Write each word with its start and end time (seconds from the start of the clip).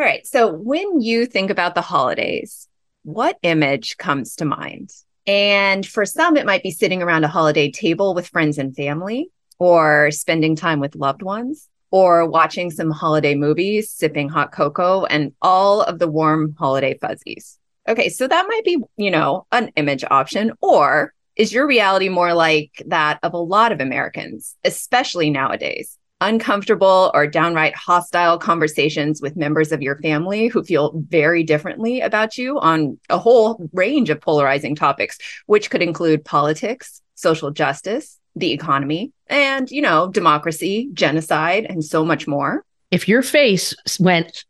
All 0.00 0.06
right. 0.06 0.26
So 0.26 0.50
when 0.50 1.02
you 1.02 1.26
think 1.26 1.50
about 1.50 1.74
the 1.74 1.82
holidays, 1.82 2.66
what 3.02 3.36
image 3.42 3.98
comes 3.98 4.34
to 4.36 4.46
mind? 4.46 4.88
And 5.26 5.86
for 5.86 6.06
some, 6.06 6.38
it 6.38 6.46
might 6.46 6.62
be 6.62 6.70
sitting 6.70 7.02
around 7.02 7.24
a 7.24 7.28
holiday 7.28 7.70
table 7.70 8.14
with 8.14 8.26
friends 8.26 8.56
and 8.56 8.74
family, 8.74 9.28
or 9.58 10.10
spending 10.10 10.56
time 10.56 10.80
with 10.80 10.96
loved 10.96 11.20
ones, 11.20 11.68
or 11.90 12.26
watching 12.26 12.70
some 12.70 12.90
holiday 12.90 13.34
movies, 13.34 13.90
sipping 13.90 14.30
hot 14.30 14.52
cocoa, 14.52 15.04
and 15.04 15.34
all 15.42 15.82
of 15.82 15.98
the 15.98 16.08
warm 16.08 16.54
holiday 16.58 16.96
fuzzies. 16.96 17.58
Okay, 17.86 18.08
so 18.08 18.26
that 18.26 18.46
might 18.48 18.64
be, 18.64 18.78
you 18.96 19.10
know, 19.10 19.44
an 19.52 19.70
image 19.76 20.02
option. 20.10 20.52
Or 20.62 21.12
is 21.36 21.52
your 21.52 21.66
reality 21.66 22.08
more 22.08 22.32
like 22.32 22.82
that 22.86 23.18
of 23.22 23.34
a 23.34 23.38
lot 23.38 23.70
of 23.70 23.82
Americans, 23.82 24.56
especially 24.64 25.28
nowadays? 25.28 25.98
Uncomfortable 26.20 27.10
or 27.14 27.26
downright 27.26 27.74
hostile 27.74 28.38
conversations 28.38 29.20
with 29.20 29.36
members 29.36 29.72
of 29.72 29.82
your 29.82 29.96
family 29.98 30.48
who 30.48 30.62
feel 30.62 30.92
very 31.08 31.42
differently 31.42 32.00
about 32.00 32.36
you 32.36 32.58
on 32.58 32.98
a 33.08 33.18
whole 33.18 33.68
range 33.72 34.10
of 34.10 34.20
polarizing 34.20 34.74
topics, 34.74 35.18
which 35.46 35.70
could 35.70 35.82
include 35.82 36.24
politics, 36.24 37.00
social 37.14 37.50
justice, 37.50 38.18
the 38.36 38.52
economy, 38.52 39.12
and, 39.26 39.70
you 39.70 39.82
know, 39.82 40.08
democracy, 40.08 40.88
genocide, 40.92 41.66
and 41.68 41.84
so 41.84 42.04
much 42.04 42.26
more. 42.26 42.64
If 42.90 43.08
your 43.08 43.22
face 43.22 43.74
went, 44.00 44.44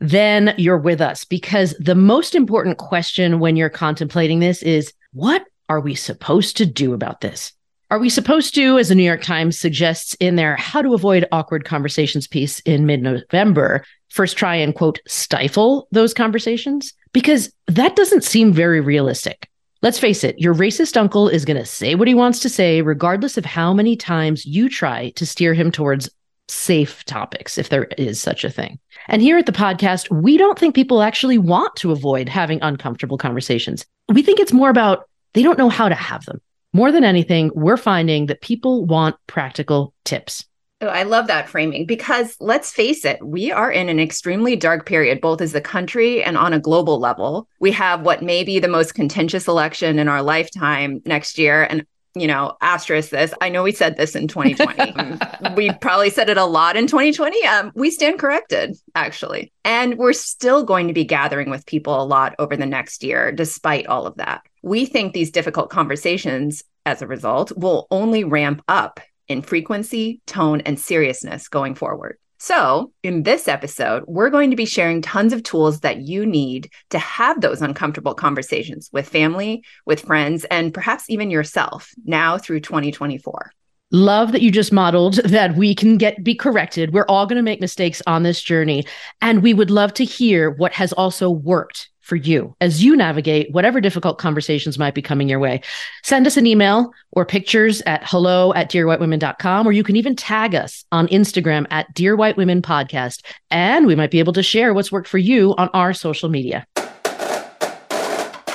then 0.00 0.54
you're 0.58 0.78
with 0.78 1.00
us 1.00 1.24
because 1.24 1.74
the 1.78 1.94
most 1.94 2.34
important 2.34 2.76
question 2.78 3.40
when 3.40 3.56
you're 3.56 3.70
contemplating 3.70 4.40
this 4.40 4.62
is 4.62 4.92
what 5.12 5.44
are 5.68 5.80
we 5.80 5.94
supposed 5.94 6.58
to 6.58 6.66
do 6.66 6.92
about 6.92 7.22
this? 7.22 7.52
Are 7.92 7.98
we 7.98 8.08
supposed 8.08 8.54
to, 8.54 8.78
as 8.78 8.88
the 8.88 8.94
New 8.94 9.02
York 9.02 9.20
Times 9.20 9.58
suggests 9.58 10.14
in 10.14 10.36
their 10.36 10.56
How 10.56 10.80
to 10.80 10.94
Avoid 10.94 11.28
Awkward 11.30 11.66
Conversations 11.66 12.26
piece 12.26 12.58
in 12.60 12.86
mid 12.86 13.02
November, 13.02 13.84
first 14.08 14.38
try 14.38 14.54
and 14.54 14.74
quote, 14.74 14.98
stifle 15.06 15.88
those 15.90 16.14
conversations? 16.14 16.94
Because 17.12 17.52
that 17.66 17.94
doesn't 17.94 18.24
seem 18.24 18.50
very 18.50 18.80
realistic. 18.80 19.46
Let's 19.82 19.98
face 19.98 20.24
it, 20.24 20.38
your 20.38 20.54
racist 20.54 20.96
uncle 20.96 21.28
is 21.28 21.44
going 21.44 21.58
to 21.58 21.66
say 21.66 21.94
what 21.94 22.08
he 22.08 22.14
wants 22.14 22.40
to 22.40 22.48
say, 22.48 22.80
regardless 22.80 23.36
of 23.36 23.44
how 23.44 23.74
many 23.74 23.94
times 23.94 24.46
you 24.46 24.70
try 24.70 25.10
to 25.10 25.26
steer 25.26 25.52
him 25.52 25.70
towards 25.70 26.08
safe 26.48 27.04
topics, 27.04 27.58
if 27.58 27.68
there 27.68 27.88
is 27.98 28.18
such 28.18 28.42
a 28.42 28.50
thing. 28.50 28.78
And 29.08 29.20
here 29.20 29.36
at 29.36 29.44
the 29.44 29.52
podcast, 29.52 30.10
we 30.10 30.38
don't 30.38 30.58
think 30.58 30.74
people 30.74 31.02
actually 31.02 31.36
want 31.36 31.76
to 31.76 31.92
avoid 31.92 32.30
having 32.30 32.58
uncomfortable 32.62 33.18
conversations. 33.18 33.84
We 34.08 34.22
think 34.22 34.40
it's 34.40 34.50
more 34.50 34.70
about 34.70 35.10
they 35.34 35.42
don't 35.42 35.58
know 35.58 35.68
how 35.68 35.90
to 35.90 35.94
have 35.94 36.24
them. 36.24 36.40
More 36.72 36.90
than 36.90 37.04
anything, 37.04 37.50
we're 37.54 37.76
finding 37.76 38.26
that 38.26 38.40
people 38.40 38.86
want 38.86 39.16
practical 39.26 39.92
tips. 40.04 40.46
Oh, 40.80 40.88
I 40.88 41.04
love 41.04 41.28
that 41.28 41.48
framing 41.48 41.86
because 41.86 42.34
let's 42.40 42.72
face 42.72 43.04
it, 43.04 43.24
we 43.24 43.52
are 43.52 43.70
in 43.70 43.88
an 43.88 44.00
extremely 44.00 44.56
dark 44.56 44.84
period, 44.84 45.20
both 45.20 45.40
as 45.40 45.54
a 45.54 45.60
country 45.60 46.24
and 46.24 46.36
on 46.36 46.52
a 46.52 46.58
global 46.58 46.98
level. 46.98 47.46
We 47.60 47.70
have 47.72 48.00
what 48.00 48.22
may 48.22 48.42
be 48.42 48.58
the 48.58 48.66
most 48.66 48.94
contentious 48.94 49.46
election 49.46 50.00
in 50.00 50.08
our 50.08 50.22
lifetime 50.22 51.00
next 51.04 51.38
year. 51.38 51.62
And 51.62 51.86
you 52.14 52.26
know, 52.26 52.56
asterisk 52.60 53.10
this. 53.10 53.32
I 53.40 53.48
know 53.48 53.62
we 53.62 53.72
said 53.72 53.96
this 53.96 54.14
in 54.14 54.28
2020. 54.28 55.54
we 55.56 55.72
probably 55.80 56.10
said 56.10 56.28
it 56.28 56.36
a 56.36 56.44
lot 56.44 56.76
in 56.76 56.86
2020. 56.86 57.44
Um, 57.46 57.72
we 57.74 57.90
stand 57.90 58.18
corrected, 58.18 58.76
actually. 58.94 59.52
And 59.64 59.96
we're 59.96 60.12
still 60.12 60.62
going 60.62 60.88
to 60.88 60.94
be 60.94 61.04
gathering 61.04 61.48
with 61.50 61.66
people 61.66 62.00
a 62.00 62.04
lot 62.04 62.34
over 62.38 62.56
the 62.56 62.66
next 62.66 63.02
year, 63.02 63.32
despite 63.32 63.86
all 63.86 64.06
of 64.06 64.16
that. 64.16 64.42
We 64.62 64.84
think 64.84 65.12
these 65.12 65.30
difficult 65.30 65.70
conversations, 65.70 66.62
as 66.84 67.00
a 67.00 67.06
result, 67.06 67.56
will 67.56 67.86
only 67.90 68.24
ramp 68.24 68.62
up 68.68 69.00
in 69.28 69.40
frequency, 69.40 70.20
tone, 70.26 70.60
and 70.62 70.78
seriousness 70.78 71.48
going 71.48 71.74
forward. 71.74 72.18
So, 72.44 72.90
in 73.04 73.22
this 73.22 73.46
episode, 73.46 74.02
we're 74.08 74.28
going 74.28 74.50
to 74.50 74.56
be 74.56 74.64
sharing 74.64 75.00
tons 75.00 75.32
of 75.32 75.44
tools 75.44 75.78
that 75.82 75.98
you 75.98 76.26
need 76.26 76.72
to 76.90 76.98
have 76.98 77.40
those 77.40 77.62
uncomfortable 77.62 78.14
conversations 78.14 78.90
with 78.92 79.08
family, 79.08 79.62
with 79.86 80.00
friends, 80.00 80.44
and 80.46 80.74
perhaps 80.74 81.08
even 81.08 81.30
yourself 81.30 81.92
now 82.04 82.38
through 82.38 82.58
2024. 82.58 83.52
Love 83.92 84.32
that 84.32 84.42
you 84.42 84.50
just 84.50 84.72
modeled 84.72 85.20
that 85.24 85.54
we 85.54 85.72
can 85.72 85.96
get 85.96 86.24
be 86.24 86.34
corrected. 86.34 86.92
We're 86.92 87.06
all 87.08 87.26
going 87.26 87.36
to 87.36 87.44
make 87.44 87.60
mistakes 87.60 88.02
on 88.08 88.24
this 88.24 88.42
journey 88.42 88.86
and 89.20 89.40
we 89.40 89.54
would 89.54 89.70
love 89.70 89.94
to 89.94 90.04
hear 90.04 90.50
what 90.50 90.72
has 90.72 90.92
also 90.92 91.30
worked 91.30 91.91
for 92.02 92.16
you 92.16 92.54
as 92.60 92.84
you 92.84 92.94
navigate 92.94 93.50
whatever 93.52 93.80
difficult 93.80 94.18
conversations 94.18 94.78
might 94.78 94.94
be 94.94 95.02
coming 95.02 95.28
your 95.28 95.38
way. 95.38 95.62
Send 96.02 96.26
us 96.26 96.36
an 96.36 96.46
email 96.46 96.92
or 97.12 97.24
pictures 97.24 97.80
at 97.86 98.02
hello 98.04 98.52
at 98.54 98.70
dearwhitewomen.com, 98.70 99.66
or 99.66 99.72
you 99.72 99.84
can 99.84 99.96
even 99.96 100.14
tag 100.14 100.54
us 100.54 100.84
on 100.92 101.08
Instagram 101.08 101.66
at 101.70 101.92
Dear 101.94 102.16
White 102.16 102.36
Women 102.36 102.60
Podcast, 102.60 103.24
and 103.50 103.86
we 103.86 103.94
might 103.94 104.10
be 104.10 104.18
able 104.18 104.34
to 104.34 104.42
share 104.42 104.74
what's 104.74 104.92
worked 104.92 105.08
for 105.08 105.18
you 105.18 105.54
on 105.56 105.68
our 105.72 105.94
social 105.94 106.28
media. 106.28 106.66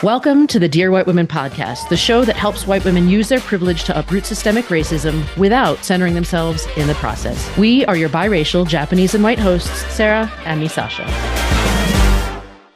Welcome 0.04 0.46
to 0.48 0.60
the 0.60 0.70
Dear 0.70 0.92
White 0.92 1.08
Women 1.08 1.26
podcast, 1.26 1.90
the 1.90 1.98
show 1.98 2.24
that 2.24 2.36
helps 2.36 2.68
white 2.68 2.86
women 2.86 3.10
use 3.10 3.30
their 3.30 3.40
privilege 3.40 3.84
to 3.86 3.98
uproot 3.98 4.28
systemic 4.28 4.66
racism 4.66 5.26
without 5.38 5.84
centering 5.84 6.14
themselves 6.14 6.68
in 6.78 6.86
the 6.86 6.94
process. 6.96 7.58
We 7.58 7.84
are 7.86 7.98
your 7.98 8.10
biracial 8.10 8.68
Japanese 8.68 9.16
and 9.16 9.24
white 9.24 9.40
hosts, 9.40 9.72
Sarah 9.92 10.32
and 10.46 10.60
me, 10.60 10.68
Sasha. 10.68 11.57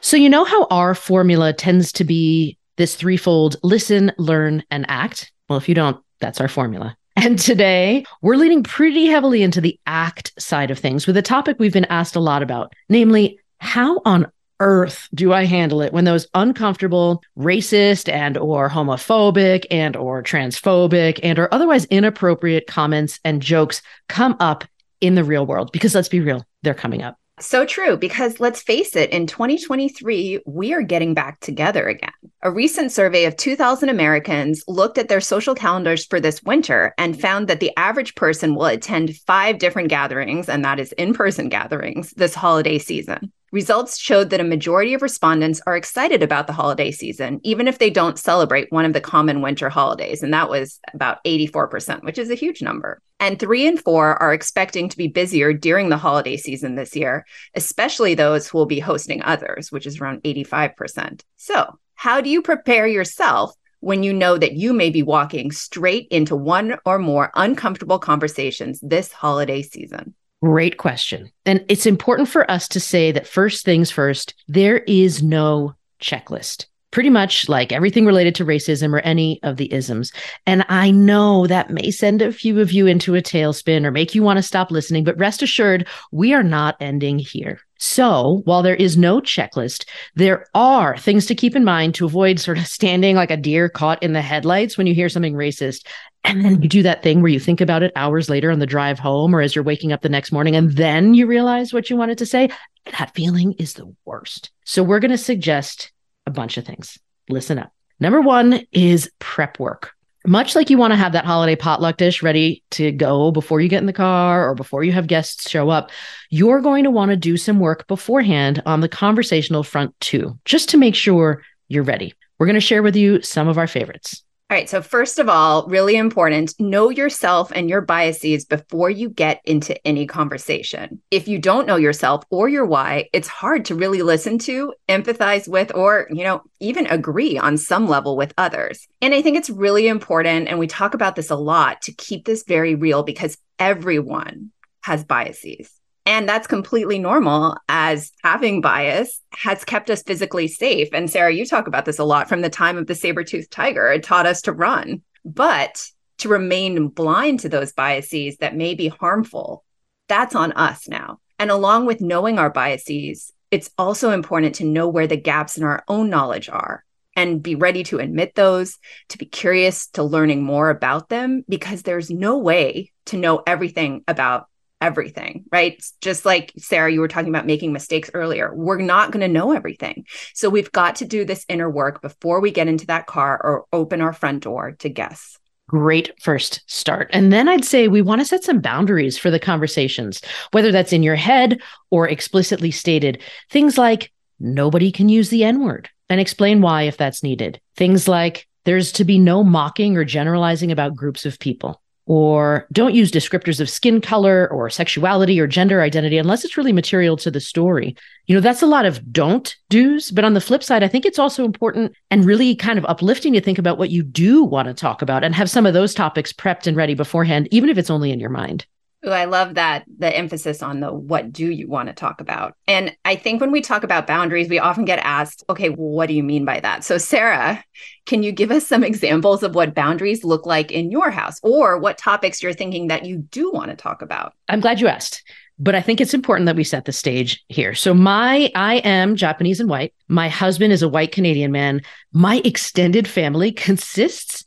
So, 0.03 0.17
you 0.17 0.29
know 0.29 0.45
how 0.45 0.65
our 0.65 0.95
formula 0.95 1.53
tends 1.53 1.91
to 1.93 2.03
be 2.03 2.57
this 2.77 2.95
threefold 2.95 3.57
listen, 3.61 4.11
learn, 4.17 4.63
and 4.71 4.83
act? 4.89 5.31
Well, 5.47 5.59
if 5.59 5.69
you 5.69 5.75
don't, 5.75 6.03
that's 6.19 6.41
our 6.41 6.47
formula. 6.47 6.97
And 7.17 7.37
today 7.37 8.05
we're 8.21 8.37
leaning 8.37 8.63
pretty 8.63 9.05
heavily 9.05 9.43
into 9.43 9.59
the 9.59 9.77
act 9.85 10.31
side 10.41 10.71
of 10.71 10.79
things 10.79 11.05
with 11.05 11.17
a 11.17 11.21
topic 11.21 11.57
we've 11.59 11.73
been 11.73 11.85
asked 11.85 12.15
a 12.15 12.21
lot 12.21 12.41
about, 12.41 12.73
namely, 12.89 13.37
how 13.59 14.01
on 14.05 14.31
earth 14.61 15.09
do 15.13 15.33
I 15.33 15.43
handle 15.43 15.81
it 15.81 15.91
when 15.91 16.05
those 16.05 16.25
uncomfortable, 16.33 17.21
racist 17.37 18.11
and 18.11 18.37
or 18.37 18.69
homophobic 18.69 19.65
and 19.69 19.97
or 19.97 20.23
transphobic 20.23 21.19
and 21.21 21.37
or 21.37 21.53
otherwise 21.53 21.85
inappropriate 21.85 22.65
comments 22.65 23.19
and 23.25 23.41
jokes 23.41 23.81
come 24.07 24.37
up 24.39 24.63
in 25.01 25.15
the 25.15 25.23
real 25.25 25.45
world? 25.45 25.71
Because 25.73 25.93
let's 25.93 26.09
be 26.09 26.21
real, 26.21 26.43
they're 26.63 26.73
coming 26.73 27.03
up. 27.03 27.17
So 27.39 27.65
true, 27.65 27.97
because 27.97 28.39
let's 28.39 28.61
face 28.61 28.95
it, 28.95 29.09
in 29.09 29.25
2023, 29.25 30.41
we 30.45 30.73
are 30.73 30.83
getting 30.83 31.15
back 31.15 31.39
together 31.39 31.87
again. 31.87 32.11
A 32.43 32.51
recent 32.51 32.91
survey 32.91 33.25
of 33.25 33.35
2,000 33.35 33.89
Americans 33.89 34.63
looked 34.67 34.99
at 34.99 35.09
their 35.09 35.21
social 35.21 35.55
calendars 35.55 36.05
for 36.05 36.19
this 36.19 36.43
winter 36.43 36.93
and 36.99 37.19
found 37.19 37.47
that 37.47 37.59
the 37.59 37.71
average 37.77 38.13
person 38.13 38.53
will 38.53 38.65
attend 38.65 39.15
five 39.25 39.57
different 39.57 39.89
gatherings, 39.89 40.49
and 40.49 40.63
that 40.63 40.79
is 40.79 40.91
in 40.93 41.13
person 41.13 41.49
gatherings, 41.49 42.11
this 42.11 42.35
holiday 42.35 42.77
season. 42.77 43.31
Results 43.51 43.99
showed 43.99 44.29
that 44.29 44.39
a 44.39 44.45
majority 44.45 44.93
of 44.93 45.01
respondents 45.01 45.61
are 45.67 45.75
excited 45.75 46.23
about 46.23 46.47
the 46.47 46.53
holiday 46.53 46.89
season, 46.89 47.41
even 47.43 47.67
if 47.67 47.79
they 47.79 47.89
don't 47.89 48.17
celebrate 48.17 48.71
one 48.71 48.85
of 48.85 48.93
the 48.93 49.01
common 49.01 49.41
winter 49.41 49.69
holidays. 49.69 50.23
And 50.23 50.33
that 50.33 50.49
was 50.49 50.79
about 50.93 51.21
84%, 51.25 52.01
which 52.03 52.17
is 52.17 52.29
a 52.29 52.35
huge 52.35 52.61
number. 52.61 53.01
And 53.19 53.37
three 53.37 53.67
and 53.67 53.77
four 53.77 54.15
are 54.23 54.33
expecting 54.33 54.87
to 54.87 54.95
be 54.95 55.09
busier 55.09 55.51
during 55.51 55.89
the 55.89 55.97
holiday 55.97 56.37
season 56.37 56.75
this 56.75 56.95
year, 56.95 57.25
especially 57.53 58.15
those 58.15 58.47
who 58.47 58.57
will 58.57 58.65
be 58.65 58.79
hosting 58.79 59.21
others, 59.21 59.69
which 59.69 59.85
is 59.85 59.99
around 59.99 60.23
85%. 60.23 61.21
So, 61.35 61.77
how 61.95 62.21
do 62.21 62.29
you 62.29 62.41
prepare 62.41 62.87
yourself 62.87 63.53
when 63.81 64.01
you 64.01 64.13
know 64.13 64.37
that 64.37 64.53
you 64.53 64.71
may 64.71 64.91
be 64.91 65.03
walking 65.03 65.51
straight 65.51 66.07
into 66.09 66.37
one 66.37 66.77
or 66.85 66.99
more 66.99 67.31
uncomfortable 67.35 67.99
conversations 67.99 68.79
this 68.81 69.11
holiday 69.11 69.61
season? 69.61 70.15
Great 70.41 70.77
question. 70.77 71.31
And 71.45 71.63
it's 71.69 71.85
important 71.85 72.27
for 72.27 72.49
us 72.49 72.67
to 72.69 72.79
say 72.79 73.11
that 73.11 73.27
first 73.27 73.63
things 73.63 73.91
first, 73.91 74.33
there 74.47 74.79
is 74.79 75.21
no 75.21 75.75
checklist. 76.01 76.65
Pretty 76.89 77.09
much 77.09 77.47
like 77.47 77.71
everything 77.71 78.05
related 78.05 78.35
to 78.35 78.45
racism 78.45 78.91
or 78.91 78.99
any 78.99 79.39
of 79.43 79.55
the 79.55 79.71
isms. 79.71 80.11
And 80.45 80.65
I 80.67 80.91
know 80.91 81.47
that 81.47 81.69
may 81.69 81.89
send 81.89 82.21
a 82.21 82.33
few 82.33 82.59
of 82.59 82.73
you 82.73 82.85
into 82.85 83.15
a 83.15 83.21
tailspin 83.21 83.85
or 83.85 83.91
make 83.91 84.13
you 84.13 84.23
want 84.23 84.37
to 84.37 84.43
stop 84.43 84.71
listening, 84.71 85.05
but 85.05 85.17
rest 85.17 85.41
assured, 85.41 85.87
we 86.11 86.33
are 86.33 86.43
not 86.43 86.75
ending 86.81 87.17
here. 87.17 87.61
So, 87.83 88.41
while 88.45 88.61
there 88.61 88.75
is 88.75 88.95
no 88.95 89.21
checklist, 89.21 89.85
there 90.15 90.45
are 90.53 90.97
things 90.97 91.25
to 91.25 91.35
keep 91.35 91.55
in 91.55 91.63
mind 91.63 91.95
to 91.95 92.05
avoid 92.05 92.39
sort 92.39 92.59
of 92.59 92.67
standing 92.67 93.15
like 93.15 93.31
a 93.31 93.37
deer 93.37 93.69
caught 93.69 94.03
in 94.03 94.13
the 94.13 94.21
headlights 94.21 94.77
when 94.77 94.85
you 94.85 94.93
hear 94.93 95.09
something 95.09 95.33
racist. 95.33 95.87
And 96.23 96.45
then 96.45 96.61
you 96.61 96.69
do 96.69 96.83
that 96.83 97.03
thing 97.03 97.21
where 97.21 97.31
you 97.31 97.39
think 97.39 97.61
about 97.61 97.83
it 97.83 97.91
hours 97.95 98.29
later 98.29 98.51
on 98.51 98.59
the 98.59 98.65
drive 98.65 98.99
home 98.99 99.35
or 99.35 99.41
as 99.41 99.55
you're 99.55 99.63
waking 99.63 99.91
up 99.91 100.01
the 100.01 100.09
next 100.09 100.31
morning, 100.31 100.55
and 100.55 100.71
then 100.71 101.13
you 101.13 101.25
realize 101.25 101.73
what 101.73 101.89
you 101.89 101.97
wanted 101.97 102.19
to 102.19 102.25
say. 102.25 102.49
That 102.97 103.13
feeling 103.15 103.53
is 103.53 103.73
the 103.73 103.93
worst. 104.05 104.51
So, 104.65 104.83
we're 104.83 104.99
going 104.99 105.11
to 105.11 105.17
suggest 105.17 105.91
a 106.25 106.31
bunch 106.31 106.57
of 106.57 106.65
things. 106.65 106.97
Listen 107.29 107.59
up. 107.59 107.71
Number 107.99 108.21
one 108.21 108.65
is 108.71 109.11
prep 109.19 109.59
work 109.59 109.93
much 110.25 110.55
like 110.55 110.69
you 110.69 110.77
want 110.77 110.91
to 110.91 110.97
have 110.97 111.13
that 111.13 111.25
holiday 111.25 111.55
potluck 111.55 111.97
dish 111.97 112.21
ready 112.21 112.63
to 112.71 112.91
go 112.91 113.31
before 113.31 113.59
you 113.59 113.67
get 113.67 113.79
in 113.79 113.87
the 113.87 113.93
car 113.93 114.47
or 114.47 114.53
before 114.53 114.83
you 114.83 114.91
have 114.91 115.07
guests 115.07 115.49
show 115.49 115.69
up, 115.69 115.91
you're 116.29 116.61
going 116.61 116.83
to 116.83 116.91
want 116.91 117.09
to 117.09 117.17
do 117.17 117.37
some 117.37 117.59
work 117.59 117.87
beforehand 117.87 118.61
on 118.65 118.81
the 118.81 118.89
conversational 118.89 119.63
front 119.63 119.99
too, 119.99 120.37
just 120.45 120.69
to 120.69 120.77
make 120.77 120.95
sure 120.95 121.43
you're 121.69 121.83
ready. 121.83 122.13
We're 122.37 122.45
going 122.45 122.53
to 122.55 122.59
share 122.59 122.83
with 122.83 122.95
you 122.95 123.21
some 123.21 123.47
of 123.47 123.57
our 123.57 123.67
favorites. 123.67 124.23
All 124.51 124.57
right. 124.57 124.69
So, 124.69 124.81
first 124.81 125.17
of 125.17 125.29
all, 125.29 125.65
really 125.67 125.95
important 125.95 126.59
know 126.59 126.89
yourself 126.89 127.53
and 127.55 127.69
your 127.69 127.79
biases 127.79 128.43
before 128.43 128.89
you 128.89 129.07
get 129.09 129.39
into 129.45 129.87
any 129.87 130.05
conversation. 130.05 131.01
If 131.09 131.29
you 131.29 131.39
don't 131.39 131.65
know 131.65 131.77
yourself 131.77 132.25
or 132.29 132.49
your 132.49 132.65
why, 132.65 133.07
it's 133.13 133.29
hard 133.29 133.63
to 133.65 133.75
really 133.75 134.01
listen 134.01 134.39
to, 134.39 134.73
empathize 134.89 135.47
with, 135.47 135.73
or, 135.73 136.09
you 136.11 136.25
know, 136.25 136.41
even 136.59 136.85
agree 136.87 137.37
on 137.37 137.55
some 137.55 137.87
level 137.87 138.17
with 138.17 138.33
others. 138.37 138.89
And 139.01 139.13
I 139.13 139.21
think 139.21 139.37
it's 139.37 139.49
really 139.49 139.87
important, 139.87 140.49
and 140.49 140.59
we 140.59 140.67
talk 140.67 140.93
about 140.93 141.15
this 141.15 141.29
a 141.29 141.37
lot, 141.37 141.83
to 141.83 141.93
keep 141.93 142.25
this 142.25 142.43
very 142.43 142.75
real 142.75 143.03
because 143.03 143.37
everyone 143.57 144.51
has 144.81 145.05
biases. 145.05 145.71
And 146.05 146.27
that's 146.27 146.47
completely 146.47 146.97
normal 146.97 147.57
as 147.69 148.11
having 148.23 148.59
bias 148.59 149.21
has 149.33 149.63
kept 149.63 149.89
us 149.89 150.01
physically 150.01 150.47
safe. 150.47 150.89
And 150.93 151.09
Sarah, 151.09 151.33
you 151.33 151.45
talk 151.45 151.67
about 151.67 151.85
this 151.85 151.99
a 151.99 152.03
lot 152.03 152.27
from 152.27 152.41
the 152.41 152.49
time 152.49 152.77
of 152.77 152.87
the 152.87 152.95
saber 152.95 153.23
toothed 153.23 153.51
tiger. 153.51 153.91
It 153.91 154.03
taught 154.03 154.25
us 154.25 154.41
to 154.43 154.51
run. 154.51 155.03
But 155.23 155.85
to 156.17 156.29
remain 156.29 156.87
blind 156.87 157.41
to 157.41 157.49
those 157.49 157.71
biases 157.71 158.37
that 158.37 158.55
may 158.55 158.73
be 158.73 158.87
harmful, 158.87 159.63
that's 160.07 160.35
on 160.35 160.51
us 160.53 160.87
now. 160.87 161.19
And 161.37 161.51
along 161.51 161.85
with 161.85 162.01
knowing 162.01 162.39
our 162.39 162.49
biases, 162.49 163.31
it's 163.51 163.69
also 163.77 164.11
important 164.11 164.55
to 164.55 164.65
know 164.65 164.87
where 164.87 165.07
the 165.07 165.17
gaps 165.17 165.57
in 165.57 165.63
our 165.63 165.83
own 165.87 166.09
knowledge 166.09 166.49
are 166.49 166.83
and 167.15 167.43
be 167.43 167.55
ready 167.55 167.83
to 167.83 167.99
admit 167.99 168.35
those, 168.35 168.77
to 169.09 169.17
be 169.17 169.25
curious 169.25 169.87
to 169.87 170.03
learning 170.03 170.41
more 170.43 170.69
about 170.69 171.09
them, 171.09 171.43
because 171.49 171.81
there's 171.81 172.09
no 172.09 172.37
way 172.37 172.91
to 173.07 173.17
know 173.17 173.43
everything 173.45 174.03
about 174.07 174.47
everything, 174.81 175.45
right? 175.51 175.81
Just 176.01 176.25
like 176.25 176.51
Sarah, 176.57 176.91
you 176.91 176.99
were 176.99 177.07
talking 177.07 177.29
about 177.29 177.45
making 177.45 177.71
mistakes 177.71 178.09
earlier. 178.13 178.53
We're 178.53 178.81
not 178.81 179.11
going 179.11 179.21
to 179.21 179.27
know 179.27 179.51
everything. 179.51 180.05
So 180.33 180.49
we've 180.49 180.71
got 180.71 180.97
to 180.97 181.05
do 181.05 181.23
this 181.23 181.45
inner 181.47 181.69
work 181.69 182.01
before 182.01 182.41
we 182.41 182.51
get 182.51 182.67
into 182.67 182.87
that 182.87 183.07
car 183.07 183.39
or 183.41 183.65
open 183.71 184.01
our 184.01 184.13
front 184.13 184.43
door 184.43 184.71
to 184.79 184.89
guests 184.89 185.37
Great 185.71 186.11
first 186.21 186.61
start. 186.65 187.09
And 187.13 187.31
then 187.31 187.47
I'd 187.47 187.63
say 187.63 187.87
we 187.87 188.01
want 188.01 188.19
to 188.19 188.25
set 188.25 188.43
some 188.43 188.59
boundaries 188.59 189.17
for 189.17 189.31
the 189.31 189.39
conversations, 189.39 190.21
whether 190.51 190.69
that's 190.69 190.91
in 190.91 191.01
your 191.01 191.15
head 191.15 191.61
or 191.89 192.09
explicitly 192.09 192.71
stated. 192.71 193.21
Things 193.49 193.77
like 193.77 194.11
nobody 194.37 194.91
can 194.91 195.07
use 195.07 195.29
the 195.29 195.45
N 195.45 195.63
word 195.63 195.89
and 196.09 196.19
explain 196.19 196.59
why 196.59 196.83
if 196.83 196.97
that's 196.97 197.23
needed. 197.23 197.61
Things 197.77 198.09
like 198.09 198.49
there's 198.65 198.91
to 198.91 199.05
be 199.05 199.17
no 199.17 199.45
mocking 199.45 199.95
or 199.95 200.03
generalizing 200.03 200.73
about 200.73 200.93
groups 200.93 201.25
of 201.25 201.39
people 201.39 201.80
or 202.05 202.67
don't 202.71 202.95
use 202.95 203.11
descriptors 203.11 203.59
of 203.59 203.69
skin 203.69 204.01
color 204.01 204.49
or 204.51 204.69
sexuality 204.69 205.39
or 205.39 205.47
gender 205.47 205.81
identity 205.81 206.17
unless 206.17 206.43
it's 206.43 206.57
really 206.57 206.73
material 206.73 207.15
to 207.17 207.31
the 207.31 207.39
story. 207.39 207.95
You 208.25 208.35
know, 208.35 208.41
that's 208.41 208.61
a 208.61 208.67
lot 208.67 208.85
of 208.85 209.11
don't 209.11 209.55
do's. 209.69 210.11
But 210.11 210.25
on 210.25 210.33
the 210.33 210.41
flip 210.41 210.63
side, 210.63 210.83
I 210.83 210.87
think 210.87 211.05
it's 211.05 211.19
also 211.19 211.45
important 211.45 211.93
and 212.09 212.25
really 212.25 212.55
kind 212.55 212.77
of 212.77 212.85
uplifting 212.85 213.33
to 213.33 213.41
think 213.41 213.57
about 213.57 213.77
what 213.77 213.91
you 213.91 214.03
do 214.03 214.43
want 214.43 214.67
to 214.67 214.73
talk 214.73 215.01
about 215.01 215.23
and 215.23 215.35
have 215.35 215.49
some 215.49 215.65
of 215.65 215.73
those 215.73 215.93
topics 215.93 216.33
prepped 216.33 216.67
and 216.67 216.75
ready 216.75 216.93
beforehand, 216.93 217.47
even 217.51 217.69
if 217.69 217.77
it's 217.77 217.89
only 217.89 218.11
in 218.11 218.19
your 218.19 218.29
mind. 218.29 218.65
Ooh, 219.05 219.09
I 219.09 219.25
love 219.25 219.55
that 219.55 219.83
the 219.97 220.15
emphasis 220.15 220.61
on 220.61 220.79
the 220.79 220.93
what 220.93 221.31
do 221.31 221.49
you 221.49 221.67
want 221.67 221.87
to 221.87 221.93
talk 221.93 222.21
about. 222.21 222.55
And 222.67 222.95
I 223.03 223.15
think 223.15 223.41
when 223.41 223.51
we 223.51 223.61
talk 223.61 223.83
about 223.83 224.05
boundaries, 224.05 224.47
we 224.47 224.59
often 224.59 224.85
get 224.85 224.99
asked, 224.99 225.43
okay, 225.49 225.69
what 225.69 226.05
do 226.05 226.13
you 226.13 226.21
mean 226.21 226.45
by 226.45 226.59
that? 226.59 226.83
So, 226.83 226.99
Sarah, 226.99 227.63
can 228.05 228.21
you 228.21 228.31
give 228.31 228.51
us 228.51 228.67
some 228.67 228.83
examples 228.83 229.41
of 229.41 229.55
what 229.55 229.73
boundaries 229.73 230.23
look 230.23 230.45
like 230.45 230.71
in 230.71 230.91
your 230.91 231.09
house 231.09 231.39
or 231.41 231.79
what 231.79 231.97
topics 231.97 232.43
you're 232.43 232.53
thinking 232.53 232.87
that 232.87 233.05
you 233.05 233.17
do 233.17 233.51
want 233.51 233.71
to 233.71 233.75
talk 233.75 234.03
about? 234.03 234.33
I'm 234.47 234.59
glad 234.59 234.79
you 234.79 234.87
asked. 234.87 235.23
But 235.57 235.75
I 235.75 235.81
think 235.81 236.01
it's 236.01 236.15
important 236.15 236.47
that 236.47 236.55
we 236.55 236.63
set 236.63 236.85
the 236.85 236.91
stage 236.91 237.43
here. 237.47 237.75
So 237.75 237.93
my 237.93 238.51
I 238.55 238.77
am 238.77 239.15
Japanese 239.15 239.59
and 239.59 239.69
white. 239.69 239.93
My 240.07 240.27
husband 240.27 240.73
is 240.73 240.81
a 240.81 240.89
white 240.89 241.11
Canadian 241.11 241.51
man. 241.51 241.81
My 242.13 242.41
extended 242.43 243.07
family 243.07 243.51
consists 243.51 244.43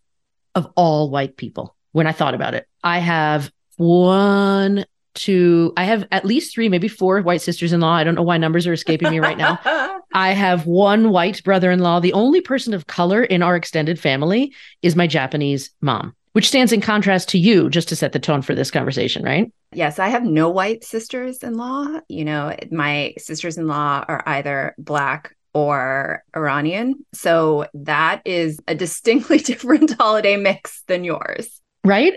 of 0.57 0.71
all 0.77 1.11
white 1.11 1.37
people. 1.37 1.77
When 1.93 2.09
I 2.09 2.13
thought 2.13 2.35
about 2.35 2.55
it, 2.55 2.67
I 2.83 2.99
have 2.99 3.53
one, 3.77 4.85
two, 5.15 5.73
I 5.77 5.85
have 5.85 6.07
at 6.13 6.25
least 6.25 6.55
three, 6.55 6.69
maybe 6.69 6.89
four 6.89 7.21
white 7.23 7.41
sisters 7.41 7.73
in 7.73 7.81
law. 7.81 7.95
I 7.95 8.05
don't 8.05 8.15
know 8.15 8.23
why 8.23 8.37
numbers 8.37 8.67
are 8.67 8.73
escaping 8.73 9.11
me 9.11 9.21
right 9.21 9.39
now. 9.39 9.59
I 10.15 10.33
have 10.33 10.67
one 10.67 11.11
white 11.11 11.43
brother 11.43 11.71
in 11.71 11.81
law. 11.81 12.01
The 12.01 12.13
only 12.13 12.41
person 12.41 12.75
of 12.75 12.87
color 12.87 13.23
in 13.23 13.43
our 13.43 13.57
extended 13.57 13.99
family 13.99 14.53
is 14.83 14.97
my 14.97 15.07
Japanese 15.07 15.71
mom, 15.81 16.15
which 16.33 16.49
stands 16.49 16.73
in 16.73 16.81
contrast 16.81 17.29
to 17.31 17.39
you, 17.39 17.71
just 17.71 17.89
to 17.89 17.97
set 17.97 18.13
the 18.13 18.19
tone 18.21 18.43
for 18.43 18.55
this 18.55 18.71
conversation, 18.71 19.25
right? 19.25 19.53
Yes, 19.73 19.99
I 19.99 20.09
have 20.09 20.25
no 20.25 20.51
white 20.51 20.85
sisters 20.85 21.43
in 21.43 21.55
law. 21.55 22.01
You 22.09 22.25
know, 22.25 22.55
my 22.71 23.15
sisters 23.19 23.59
in 23.59 23.67
law 23.67 24.05
are 24.07 24.23
either 24.27 24.75
Black 24.79 25.35
or 25.53 26.25
Iranian. 26.37 27.05
So 27.13 27.67
that 27.75 28.23
is 28.25 28.61
a 28.67 28.75
distinctly 28.75 29.39
different 29.39 29.95
holiday 29.99 30.37
mix 30.37 30.83
than 30.87 31.05
yours. 31.05 31.61
Right. 31.85 32.15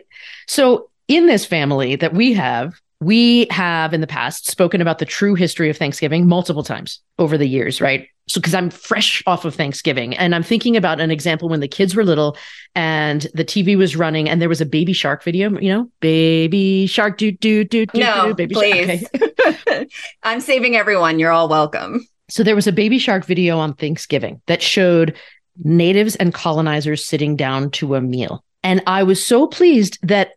So 0.47 0.89
in 1.07 1.27
this 1.27 1.45
family 1.45 1.95
that 1.95 2.13
we 2.13 2.33
have, 2.33 2.79
we 2.99 3.47
have 3.51 3.93
in 3.93 4.01
the 4.01 4.07
past 4.07 4.49
spoken 4.49 4.81
about 4.81 4.99
the 4.99 5.05
true 5.05 5.35
history 5.35 5.69
of 5.69 5.77
Thanksgiving 5.77 6.27
multiple 6.27 6.63
times 6.63 6.99
over 7.19 7.37
the 7.37 7.47
years, 7.47 7.79
right? 7.79 8.07
So, 8.29 8.41
because 8.41 8.53
I'm 8.53 8.69
fresh 8.69 9.23
off 9.25 9.45
of 9.45 9.55
Thanksgiving 9.55 10.17
and 10.17 10.35
I'm 10.35 10.43
thinking 10.43 10.75
about 10.75 10.99
an 10.99 11.11
example 11.11 11.47
when 11.47 11.61
the 11.61 11.67
kids 11.67 11.95
were 11.95 12.03
little 12.03 12.35
and 12.75 13.25
the 13.33 13.45
TV 13.45 13.77
was 13.77 13.95
running 13.95 14.27
and 14.27 14.41
there 14.41 14.49
was 14.49 14.59
a 14.59 14.65
baby 14.65 14.91
shark 14.91 15.23
video, 15.23 15.57
you 15.59 15.69
know, 15.69 15.89
baby 16.01 16.87
shark, 16.87 17.17
do, 17.17 17.31
do, 17.31 17.63
do, 17.63 17.85
do, 17.85 17.99
no, 17.99 18.33
baby 18.33 18.53
please. 18.53 18.99
Shark. 18.99 19.51
Okay. 19.67 19.87
I'm 20.23 20.41
saving 20.41 20.75
everyone. 20.75 21.19
You're 21.19 21.31
all 21.31 21.47
welcome. 21.47 22.05
So, 22.29 22.43
there 22.43 22.55
was 22.55 22.67
a 22.67 22.73
baby 22.73 22.99
shark 22.99 23.23
video 23.25 23.59
on 23.59 23.75
Thanksgiving 23.75 24.41
that 24.47 24.61
showed 24.61 25.15
natives 25.63 26.17
and 26.17 26.33
colonizers 26.33 27.05
sitting 27.05 27.37
down 27.37 27.71
to 27.71 27.95
a 27.95 28.01
meal. 28.01 28.43
And 28.63 28.83
I 28.87 29.03
was 29.03 29.25
so 29.25 29.47
pleased 29.47 29.99
that 30.03 30.31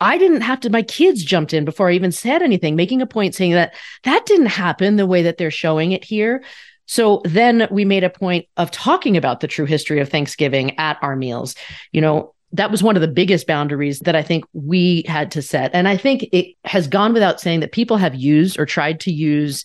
I 0.00 0.18
didn't 0.18 0.42
have 0.42 0.60
to, 0.60 0.70
my 0.70 0.82
kids 0.82 1.24
jumped 1.24 1.54
in 1.54 1.64
before 1.64 1.88
I 1.88 1.94
even 1.94 2.12
said 2.12 2.42
anything, 2.42 2.76
making 2.76 3.00
a 3.00 3.06
point 3.06 3.34
saying 3.34 3.52
that 3.52 3.74
that 4.04 4.26
didn't 4.26 4.46
happen 4.46 4.96
the 4.96 5.06
way 5.06 5.22
that 5.22 5.38
they're 5.38 5.50
showing 5.50 5.92
it 5.92 6.04
here. 6.04 6.42
So 6.86 7.22
then 7.24 7.66
we 7.70 7.84
made 7.84 8.04
a 8.04 8.10
point 8.10 8.46
of 8.56 8.70
talking 8.70 9.16
about 9.16 9.40
the 9.40 9.48
true 9.48 9.64
history 9.64 10.00
of 10.00 10.08
Thanksgiving 10.08 10.78
at 10.78 10.98
our 11.02 11.16
meals. 11.16 11.54
You 11.92 12.00
know, 12.00 12.34
that 12.52 12.70
was 12.70 12.82
one 12.82 12.96
of 12.96 13.02
the 13.02 13.08
biggest 13.08 13.46
boundaries 13.46 13.98
that 14.00 14.14
I 14.14 14.22
think 14.22 14.44
we 14.52 15.04
had 15.08 15.32
to 15.32 15.42
set. 15.42 15.70
And 15.74 15.88
I 15.88 15.96
think 15.96 16.28
it 16.32 16.54
has 16.64 16.86
gone 16.86 17.12
without 17.12 17.40
saying 17.40 17.60
that 17.60 17.72
people 17.72 17.96
have 17.96 18.14
used 18.14 18.58
or 18.58 18.66
tried 18.66 19.00
to 19.00 19.12
use 19.12 19.64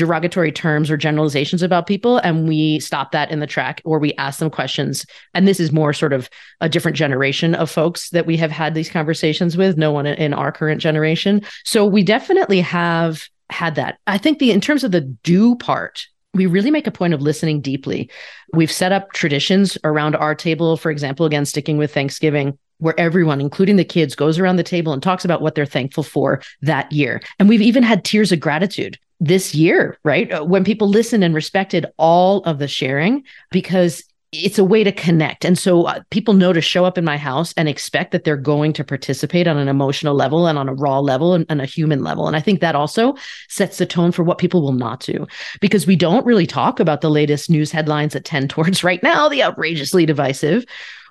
derogatory 0.00 0.50
terms 0.50 0.90
or 0.90 0.96
generalizations 0.96 1.62
about 1.62 1.86
people 1.86 2.16
and 2.18 2.48
we 2.48 2.80
stop 2.80 3.12
that 3.12 3.30
in 3.30 3.38
the 3.38 3.46
track 3.46 3.82
or 3.84 3.98
we 3.98 4.14
ask 4.14 4.38
them 4.38 4.48
questions 4.48 5.04
and 5.34 5.46
this 5.46 5.60
is 5.60 5.72
more 5.72 5.92
sort 5.92 6.14
of 6.14 6.30
a 6.62 6.70
different 6.70 6.96
generation 6.96 7.54
of 7.54 7.70
folks 7.70 8.08
that 8.08 8.24
we 8.24 8.34
have 8.34 8.50
had 8.50 8.72
these 8.72 8.88
conversations 8.88 9.58
with 9.58 9.76
no 9.76 9.92
one 9.92 10.06
in 10.06 10.32
our 10.32 10.50
current 10.50 10.80
generation 10.80 11.42
so 11.66 11.84
we 11.84 12.02
definitely 12.02 12.62
have 12.62 13.28
had 13.50 13.74
that 13.74 13.98
i 14.06 14.16
think 14.16 14.38
the 14.38 14.50
in 14.50 14.60
terms 14.60 14.82
of 14.82 14.90
the 14.90 15.02
do 15.02 15.54
part 15.56 16.06
we 16.32 16.46
really 16.46 16.70
make 16.70 16.86
a 16.86 16.92
point 16.92 17.12
of 17.12 17.20
listening 17.20 17.60
deeply. 17.60 18.08
We've 18.54 18.70
set 18.70 18.92
up 18.92 19.10
traditions 19.14 19.76
around 19.82 20.14
our 20.14 20.32
table, 20.32 20.76
for 20.76 20.88
example, 20.88 21.26
again, 21.26 21.44
sticking 21.44 21.76
with 21.76 21.92
Thanksgiving, 21.92 22.56
where 22.78 22.94
everyone, 23.00 23.40
including 23.40 23.74
the 23.74 23.84
kids, 23.84 24.14
goes 24.14 24.38
around 24.38 24.54
the 24.54 24.62
table 24.62 24.92
and 24.92 25.02
talks 25.02 25.24
about 25.24 25.42
what 25.42 25.56
they're 25.56 25.66
thankful 25.66 26.04
for 26.04 26.40
that 26.62 26.92
year. 26.92 27.20
And 27.40 27.48
we've 27.48 27.60
even 27.60 27.82
had 27.82 28.04
tears 28.04 28.30
of 28.30 28.38
gratitude 28.38 28.96
this 29.20 29.54
year, 29.54 29.98
right? 30.04 30.32
Uh, 30.32 30.44
when 30.44 30.64
people 30.64 30.88
listened 30.88 31.22
and 31.22 31.34
respected 31.34 31.86
all 31.98 32.42
of 32.44 32.58
the 32.58 32.68
sharing, 32.68 33.22
because 33.50 34.02
it's 34.32 34.58
a 34.58 34.64
way 34.64 34.84
to 34.84 34.92
connect. 34.92 35.44
And 35.44 35.58
so 35.58 35.84
uh, 35.84 36.02
people 36.10 36.34
know 36.34 36.52
to 36.52 36.60
show 36.60 36.84
up 36.84 36.96
in 36.96 37.04
my 37.04 37.16
house 37.16 37.52
and 37.56 37.68
expect 37.68 38.12
that 38.12 38.22
they're 38.22 38.36
going 38.36 38.72
to 38.74 38.84
participate 38.84 39.48
on 39.48 39.58
an 39.58 39.66
emotional 39.66 40.14
level 40.14 40.46
and 40.46 40.56
on 40.56 40.68
a 40.68 40.74
raw 40.74 41.00
level 41.00 41.34
and, 41.34 41.44
and, 41.48 41.60
a 41.60 41.66
human 41.66 42.04
level. 42.04 42.28
And 42.28 42.36
I 42.36 42.40
think 42.40 42.60
that 42.60 42.76
also 42.76 43.16
sets 43.48 43.78
the 43.78 43.86
tone 43.86 44.12
for 44.12 44.22
what 44.22 44.38
people 44.38 44.62
will 44.62 44.72
not 44.72 45.00
do 45.00 45.26
because 45.60 45.86
we 45.86 45.96
don't 45.96 46.24
really 46.24 46.46
talk 46.46 46.78
about 46.78 47.00
the 47.00 47.10
latest 47.10 47.50
news 47.50 47.72
headlines 47.72 48.12
that 48.12 48.24
tend 48.24 48.50
towards 48.50 48.84
right 48.84 49.02
now, 49.02 49.28
the 49.28 49.42
outrageously 49.42 50.06
divisive. 50.06 50.64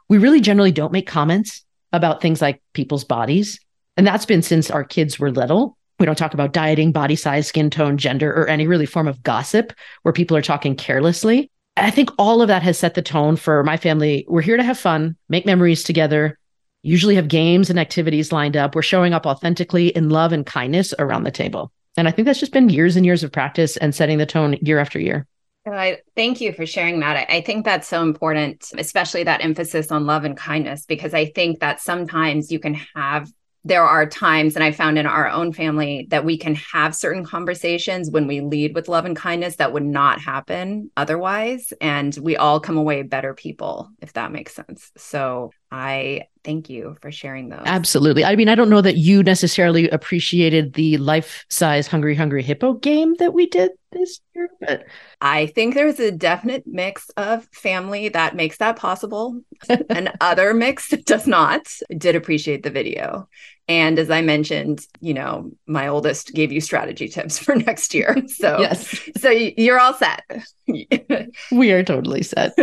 We 0.07 0.17
really 0.17 0.41
generally 0.41 0.71
don't 0.71 0.93
make 0.93 1.07
comments 1.07 1.63
about 1.91 2.21
things 2.21 2.41
like 2.41 2.61
people's 2.73 3.03
bodies. 3.03 3.59
And 3.97 4.07
that's 4.07 4.25
been 4.25 4.41
since 4.41 4.71
our 4.71 4.85
kids 4.85 5.19
were 5.19 5.31
little. 5.31 5.77
We 5.99 6.05
don't 6.05 6.17
talk 6.17 6.33
about 6.33 6.53
dieting, 6.53 6.91
body 6.93 7.15
size, 7.15 7.47
skin 7.47 7.69
tone, 7.69 7.97
gender, 7.97 8.31
or 8.31 8.47
any 8.47 8.67
really 8.67 8.85
form 8.85 9.07
of 9.07 9.21
gossip 9.21 9.73
where 10.03 10.13
people 10.13 10.37
are 10.37 10.41
talking 10.41 10.75
carelessly. 10.75 11.51
I 11.75 11.91
think 11.91 12.09
all 12.17 12.41
of 12.41 12.47
that 12.47 12.63
has 12.63 12.77
set 12.77 12.93
the 12.93 13.01
tone 13.01 13.35
for 13.35 13.63
my 13.63 13.77
family. 13.77 14.25
We're 14.27 14.41
here 14.41 14.57
to 14.57 14.63
have 14.63 14.79
fun, 14.79 15.17
make 15.27 15.45
memories 15.45 15.83
together, 15.83 16.37
usually 16.83 17.15
have 17.15 17.27
games 17.27 17.69
and 17.69 17.79
activities 17.79 18.31
lined 18.31 18.55
up. 18.55 18.75
We're 18.75 18.81
showing 18.81 19.13
up 19.13 19.25
authentically 19.25 19.89
in 19.89 20.09
love 20.09 20.31
and 20.31 20.45
kindness 20.45 20.93
around 20.99 21.23
the 21.23 21.31
table. 21.31 21.71
And 21.97 22.07
I 22.07 22.11
think 22.11 22.25
that's 22.25 22.39
just 22.39 22.53
been 22.53 22.69
years 22.69 22.95
and 22.95 23.05
years 23.05 23.23
of 23.23 23.31
practice 23.31 23.75
and 23.75 23.93
setting 23.93 24.17
the 24.17 24.25
tone 24.25 24.57
year 24.61 24.79
after 24.79 24.99
year. 24.99 25.27
I 25.67 25.99
thank 26.15 26.41
you 26.41 26.53
for 26.53 26.65
sharing 26.65 27.01
that. 27.01 27.29
I 27.29 27.41
think 27.41 27.65
that's 27.65 27.87
so 27.87 28.01
important, 28.01 28.71
especially 28.77 29.23
that 29.25 29.43
emphasis 29.43 29.91
on 29.91 30.05
love 30.05 30.23
and 30.23 30.35
kindness, 30.35 30.85
because 30.85 31.13
I 31.13 31.25
think 31.25 31.59
that 31.59 31.79
sometimes 31.79 32.51
you 32.51 32.59
can 32.59 32.75
have 32.95 33.29
there 33.65 33.83
are 33.83 34.05
times, 34.05 34.55
and 34.55 34.63
I 34.63 34.71
found 34.71 34.97
in 34.97 35.05
our 35.05 35.27
own 35.27 35.51
family, 35.51 36.07
that 36.11 36.23
we 36.23 36.37
can 36.37 36.55
have 36.55 36.95
certain 36.95 37.25
conversations 37.25 38.09
when 38.09 38.25
we 38.25 38.41
lead 38.41 38.73
with 38.73 38.87
love 38.87 39.05
and 39.05 39.15
kindness 39.15 39.57
that 39.57 39.73
would 39.73 39.83
not 39.83 40.21
happen 40.21 40.91
otherwise. 40.95 41.73
And 41.81 42.17
we 42.21 42.37
all 42.37 42.59
come 42.59 42.77
away 42.77 43.03
better 43.03 43.33
people, 43.33 43.89
if 44.01 44.13
that 44.13 44.31
makes 44.31 44.55
sense. 44.55 44.91
So 44.97 45.51
I 45.71 46.27
thank 46.43 46.69
you 46.69 46.97
for 47.01 47.11
sharing 47.11 47.49
those. 47.49 47.61
Absolutely. 47.65 48.25
I 48.25 48.35
mean, 48.35 48.49
I 48.49 48.55
don't 48.55 48.69
know 48.69 48.81
that 48.81 48.97
you 48.97 49.21
necessarily 49.21 49.89
appreciated 49.89 50.73
the 50.73 50.97
life 50.97 51.45
size 51.49 51.85
Hungry 51.87 52.15
Hungry 52.15 52.41
Hippo 52.41 52.73
game 52.73 53.15
that 53.15 53.33
we 53.33 53.47
did 53.47 53.71
this 53.91 54.19
year, 54.33 54.49
but 54.59 54.85
I 55.21 55.47
think 55.47 55.73
there's 55.73 55.99
a 55.99 56.11
definite 56.11 56.63
mix 56.65 57.09
of 57.17 57.45
family 57.51 58.09
that 58.09 58.35
makes 58.35 58.57
that 58.57 58.77
possible, 58.77 59.41
and 59.89 60.11
other 60.21 60.53
mix 60.53 60.89
that 60.89 61.05
does 61.05 61.27
not. 61.27 61.67
did 61.95 62.15
appreciate 62.15 62.63
the 62.63 62.71
video. 62.71 63.27
And 63.67 63.99
as 63.99 64.09
I 64.09 64.21
mentioned, 64.21 64.87
you 64.99 65.13
know, 65.13 65.51
my 65.67 65.87
oldest 65.87 66.33
gave 66.33 66.51
you 66.51 66.61
strategy 66.61 67.07
tips 67.07 67.37
for 67.43 67.55
next 67.55 67.93
year. 67.93 68.15
So, 68.27 68.59
yes. 68.59 69.07
So 69.19 69.29
you're 69.29 69.79
all 69.79 69.93
set. 69.93 70.23
we 71.51 71.71
are 71.71 71.83
totally 71.83 72.23
set. 72.23 72.55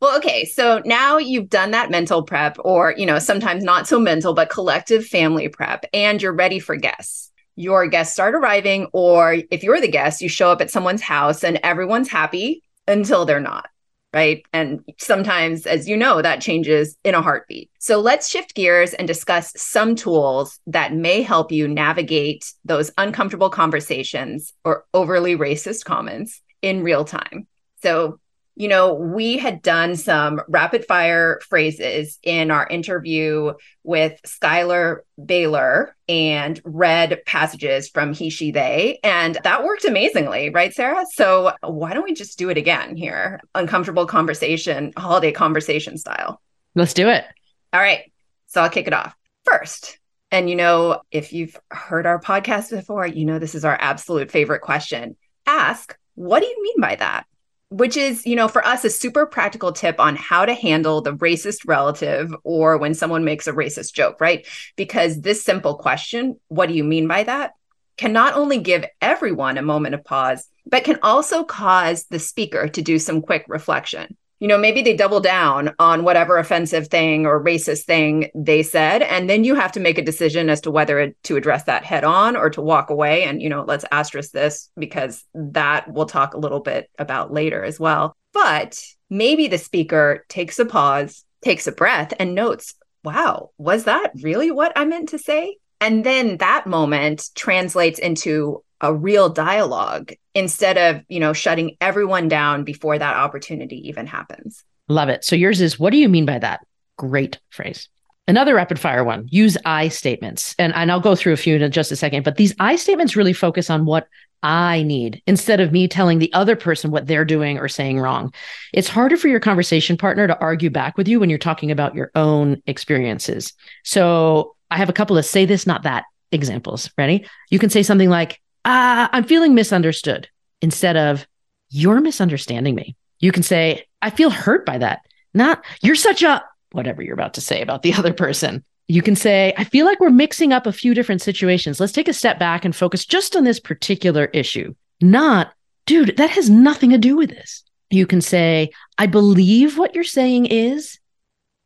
Well, 0.00 0.16
okay. 0.18 0.44
So 0.44 0.80
now 0.84 1.18
you've 1.18 1.48
done 1.48 1.72
that 1.72 1.90
mental 1.90 2.22
prep, 2.22 2.56
or, 2.60 2.94
you 2.96 3.04
know, 3.04 3.18
sometimes 3.18 3.64
not 3.64 3.88
so 3.88 3.98
mental, 3.98 4.32
but 4.32 4.50
collective 4.50 5.04
family 5.06 5.48
prep, 5.48 5.84
and 5.92 6.22
you're 6.22 6.32
ready 6.32 6.60
for 6.60 6.76
guests. 6.76 7.32
Your 7.56 7.88
guests 7.88 8.14
start 8.14 8.36
arriving, 8.36 8.86
or 8.92 9.38
if 9.50 9.64
you're 9.64 9.80
the 9.80 9.88
guest, 9.88 10.22
you 10.22 10.28
show 10.28 10.52
up 10.52 10.60
at 10.60 10.70
someone's 10.70 11.02
house 11.02 11.42
and 11.42 11.58
everyone's 11.64 12.08
happy 12.08 12.62
until 12.86 13.24
they're 13.24 13.40
not. 13.40 13.68
Right. 14.14 14.42
And 14.54 14.80
sometimes, 14.98 15.66
as 15.66 15.86
you 15.86 15.94
know, 15.94 16.22
that 16.22 16.40
changes 16.40 16.96
in 17.04 17.14
a 17.14 17.20
heartbeat. 17.20 17.70
So 17.78 18.00
let's 18.00 18.30
shift 18.30 18.54
gears 18.54 18.94
and 18.94 19.06
discuss 19.06 19.52
some 19.56 19.96
tools 19.96 20.58
that 20.66 20.94
may 20.94 21.20
help 21.20 21.52
you 21.52 21.68
navigate 21.68 22.50
those 22.64 22.90
uncomfortable 22.96 23.50
conversations 23.50 24.54
or 24.64 24.86
overly 24.94 25.36
racist 25.36 25.84
comments 25.84 26.40
in 26.62 26.82
real 26.82 27.04
time. 27.04 27.46
So 27.82 28.18
you 28.58 28.66
know, 28.66 28.92
we 28.92 29.38
had 29.38 29.62
done 29.62 29.94
some 29.94 30.40
rapid 30.48 30.84
fire 30.84 31.38
phrases 31.48 32.18
in 32.24 32.50
our 32.50 32.66
interview 32.66 33.52
with 33.84 34.18
Schuyler 34.26 35.04
Bailar 35.16 35.90
and 36.08 36.60
read 36.64 37.22
passages 37.24 37.88
from 37.88 38.12
He, 38.12 38.30
She, 38.30 38.50
They. 38.50 38.98
And 39.04 39.38
that 39.44 39.62
worked 39.62 39.84
amazingly, 39.84 40.50
right, 40.50 40.74
Sarah? 40.74 41.04
So 41.12 41.52
why 41.62 41.94
don't 41.94 42.02
we 42.02 42.14
just 42.14 42.36
do 42.36 42.48
it 42.48 42.58
again 42.58 42.96
here? 42.96 43.40
Uncomfortable 43.54 44.06
conversation, 44.06 44.92
holiday 44.96 45.30
conversation 45.30 45.96
style. 45.96 46.42
Let's 46.74 46.94
do 46.94 47.08
it. 47.08 47.24
All 47.72 47.80
right. 47.80 48.10
So 48.48 48.60
I'll 48.60 48.70
kick 48.70 48.88
it 48.88 48.92
off. 48.92 49.14
First, 49.44 50.00
and 50.32 50.50
you 50.50 50.56
know, 50.56 51.02
if 51.12 51.32
you've 51.32 51.56
heard 51.70 52.06
our 52.06 52.20
podcast 52.20 52.70
before, 52.70 53.06
you 53.06 53.24
know 53.24 53.38
this 53.38 53.54
is 53.54 53.64
our 53.64 53.78
absolute 53.80 54.32
favorite 54.32 54.62
question. 54.62 55.16
Ask, 55.46 55.96
what 56.16 56.40
do 56.40 56.46
you 56.46 56.60
mean 56.60 56.80
by 56.80 56.96
that? 56.96 57.24
Which 57.70 57.96
is, 57.96 58.24
you 58.26 58.34
know, 58.34 58.48
for 58.48 58.66
us, 58.66 58.84
a 58.84 58.90
super 58.90 59.26
practical 59.26 59.72
tip 59.72 60.00
on 60.00 60.16
how 60.16 60.46
to 60.46 60.54
handle 60.54 61.00
the 61.00 61.14
racist 61.14 61.66
relative 61.66 62.34
or 62.42 62.78
when 62.78 62.94
someone 62.94 63.24
makes 63.24 63.46
a 63.46 63.52
racist 63.52 63.92
joke, 63.92 64.20
right? 64.20 64.46
Because 64.76 65.20
this 65.20 65.44
simple 65.44 65.76
question, 65.76 66.38
what 66.48 66.68
do 66.68 66.74
you 66.74 66.84
mean 66.84 67.06
by 67.06 67.24
that? 67.24 67.52
Can 67.96 68.12
not 68.12 68.34
only 68.34 68.58
give 68.58 68.86
everyone 69.02 69.58
a 69.58 69.62
moment 69.62 69.94
of 69.94 70.04
pause, 70.04 70.48
but 70.66 70.84
can 70.84 70.98
also 71.02 71.44
cause 71.44 72.04
the 72.04 72.18
speaker 72.18 72.68
to 72.68 72.82
do 72.82 72.98
some 72.98 73.22
quick 73.22 73.44
reflection 73.48 74.16
you 74.40 74.46
know, 74.48 74.58
maybe 74.58 74.82
they 74.82 74.94
double 74.94 75.20
down 75.20 75.74
on 75.78 76.04
whatever 76.04 76.38
offensive 76.38 76.88
thing 76.88 77.26
or 77.26 77.42
racist 77.42 77.84
thing 77.84 78.30
they 78.34 78.62
said. 78.62 79.02
And 79.02 79.28
then 79.28 79.44
you 79.44 79.54
have 79.54 79.72
to 79.72 79.80
make 79.80 79.98
a 79.98 80.04
decision 80.04 80.48
as 80.48 80.60
to 80.62 80.70
whether 80.70 81.12
to 81.24 81.36
address 81.36 81.64
that 81.64 81.84
head 81.84 82.04
on 82.04 82.36
or 82.36 82.48
to 82.50 82.62
walk 82.62 82.90
away. 82.90 83.24
And, 83.24 83.42
you 83.42 83.48
know, 83.48 83.64
let's 83.66 83.84
asterisk 83.90 84.32
this 84.32 84.70
because 84.78 85.24
that 85.34 85.92
we'll 85.92 86.06
talk 86.06 86.34
a 86.34 86.38
little 86.38 86.60
bit 86.60 86.88
about 86.98 87.32
later 87.32 87.64
as 87.64 87.80
well. 87.80 88.16
But 88.32 88.80
maybe 89.10 89.48
the 89.48 89.58
speaker 89.58 90.24
takes 90.28 90.58
a 90.58 90.64
pause, 90.64 91.24
takes 91.42 91.66
a 91.66 91.72
breath, 91.72 92.12
and 92.20 92.34
notes, 92.34 92.74
wow, 93.02 93.50
was 93.58 93.84
that 93.84 94.12
really 94.22 94.50
what 94.50 94.72
I 94.76 94.84
meant 94.84 95.08
to 95.10 95.18
say? 95.18 95.56
And 95.80 96.04
then 96.04 96.38
that 96.38 96.66
moment 96.66 97.30
translates 97.34 97.98
into 97.98 98.62
a 98.80 98.94
real 98.94 99.28
dialogue 99.28 100.12
instead 100.34 100.78
of, 100.78 101.02
you 101.08 101.20
know, 101.20 101.32
shutting 101.32 101.76
everyone 101.80 102.28
down 102.28 102.64
before 102.64 102.98
that 102.98 103.16
opportunity 103.16 103.88
even 103.88 104.06
happens. 104.06 104.64
Love 104.88 105.08
it. 105.08 105.24
So 105.24 105.36
yours 105.36 105.60
is 105.60 105.78
what 105.78 105.90
do 105.90 105.98
you 105.98 106.08
mean 106.08 106.26
by 106.26 106.38
that? 106.38 106.60
Great 106.96 107.38
phrase. 107.50 107.88
Another 108.26 108.54
rapid 108.54 108.78
fire 108.78 109.04
one 109.04 109.26
use 109.30 109.56
I 109.64 109.88
statements. 109.88 110.54
And, 110.58 110.74
and 110.74 110.92
I'll 110.92 111.00
go 111.00 111.16
through 111.16 111.32
a 111.32 111.38
few 111.38 111.56
in 111.56 111.72
just 111.72 111.92
a 111.92 111.96
second, 111.96 112.24
but 112.24 112.36
these 112.36 112.54
I 112.60 112.76
statements 112.76 113.16
really 113.16 113.32
focus 113.32 113.70
on 113.70 113.86
what 113.86 114.06
I 114.42 114.82
need 114.82 115.22
instead 115.26 115.60
of 115.60 115.72
me 115.72 115.88
telling 115.88 116.18
the 116.18 116.32
other 116.32 116.54
person 116.54 116.90
what 116.90 117.06
they're 117.06 117.24
doing 117.24 117.58
or 117.58 117.68
saying 117.68 117.98
wrong. 117.98 118.32
It's 118.72 118.88
harder 118.88 119.16
for 119.16 119.28
your 119.28 119.40
conversation 119.40 119.96
partner 119.96 120.26
to 120.26 120.38
argue 120.38 120.70
back 120.70 120.96
with 120.96 121.08
you 121.08 121.18
when 121.18 121.30
you're 121.30 121.38
talking 121.38 121.70
about 121.70 121.94
your 121.94 122.10
own 122.14 122.62
experiences. 122.66 123.54
So 123.82 124.54
I 124.70 124.76
have 124.76 124.90
a 124.90 124.92
couple 124.92 125.18
of 125.18 125.24
say 125.24 125.44
this, 125.44 125.66
not 125.66 125.82
that 125.84 126.04
examples. 126.30 126.90
Ready? 126.96 127.26
You 127.50 127.58
can 127.58 127.70
say 127.70 127.82
something 127.82 128.10
like, 128.10 128.40
uh, 128.68 129.08
I'm 129.12 129.24
feeling 129.24 129.54
misunderstood 129.54 130.28
instead 130.60 130.96
of 130.98 131.26
you're 131.70 132.02
misunderstanding 132.02 132.74
me. 132.74 132.96
You 133.18 133.32
can 133.32 133.42
say, 133.42 133.86
I 134.02 134.10
feel 134.10 134.28
hurt 134.28 134.66
by 134.66 134.76
that. 134.76 135.00
Not 135.32 135.64
you're 135.80 135.94
such 135.94 136.22
a 136.22 136.44
whatever 136.72 137.02
you're 137.02 137.14
about 137.14 137.34
to 137.34 137.40
say 137.40 137.62
about 137.62 137.82
the 137.82 137.94
other 137.98 138.12
person. 138.12 138.62
You 138.86 139.00
can 139.00 139.16
say, 139.16 139.54
I 139.56 139.64
feel 139.64 139.86
like 139.86 140.00
we're 140.00 140.10
mixing 140.10 140.52
up 140.52 140.66
a 140.66 140.72
few 140.72 140.92
different 140.92 141.22
situations. 141.22 141.80
Let's 141.80 141.92
take 141.92 142.08
a 142.08 142.12
step 142.12 142.38
back 142.38 142.66
and 142.66 142.76
focus 142.76 143.06
just 143.06 143.36
on 143.36 143.44
this 143.44 143.58
particular 143.58 144.26
issue. 144.26 144.74
Not, 145.00 145.52
dude, 145.86 146.18
that 146.18 146.30
has 146.30 146.50
nothing 146.50 146.90
to 146.90 146.98
do 146.98 147.16
with 147.16 147.30
this. 147.30 147.64
You 147.88 148.06
can 148.06 148.20
say, 148.20 148.70
I 148.98 149.06
believe 149.06 149.78
what 149.78 149.94
you're 149.94 150.04
saying 150.04 150.46
is, 150.46 150.98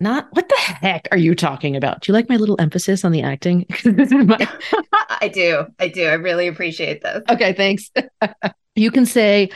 not 0.03 0.29
what 0.33 0.49
the 0.49 0.57
heck 0.57 1.09
are 1.11 1.17
you 1.19 1.35
talking 1.35 1.77
about? 1.77 2.03
Do 2.03 2.11
you 2.11 2.15
like 2.15 2.29
my 2.29 2.37
little 2.37 2.61
emphasis 2.61 3.05
on 3.05 3.13
the 3.13 3.23
acting? 3.23 3.67
my- 3.85 4.49
I 5.21 5.29
do. 5.29 5.67
I 5.79 5.89
do. 5.89 6.07
I 6.07 6.15
really 6.15 6.49
appreciate 6.49 7.03
this. 7.03 7.23
Okay, 7.31 7.53
thanks. 7.53 7.91
you 8.75 8.91
can 8.91 9.07
say, 9.07 9.51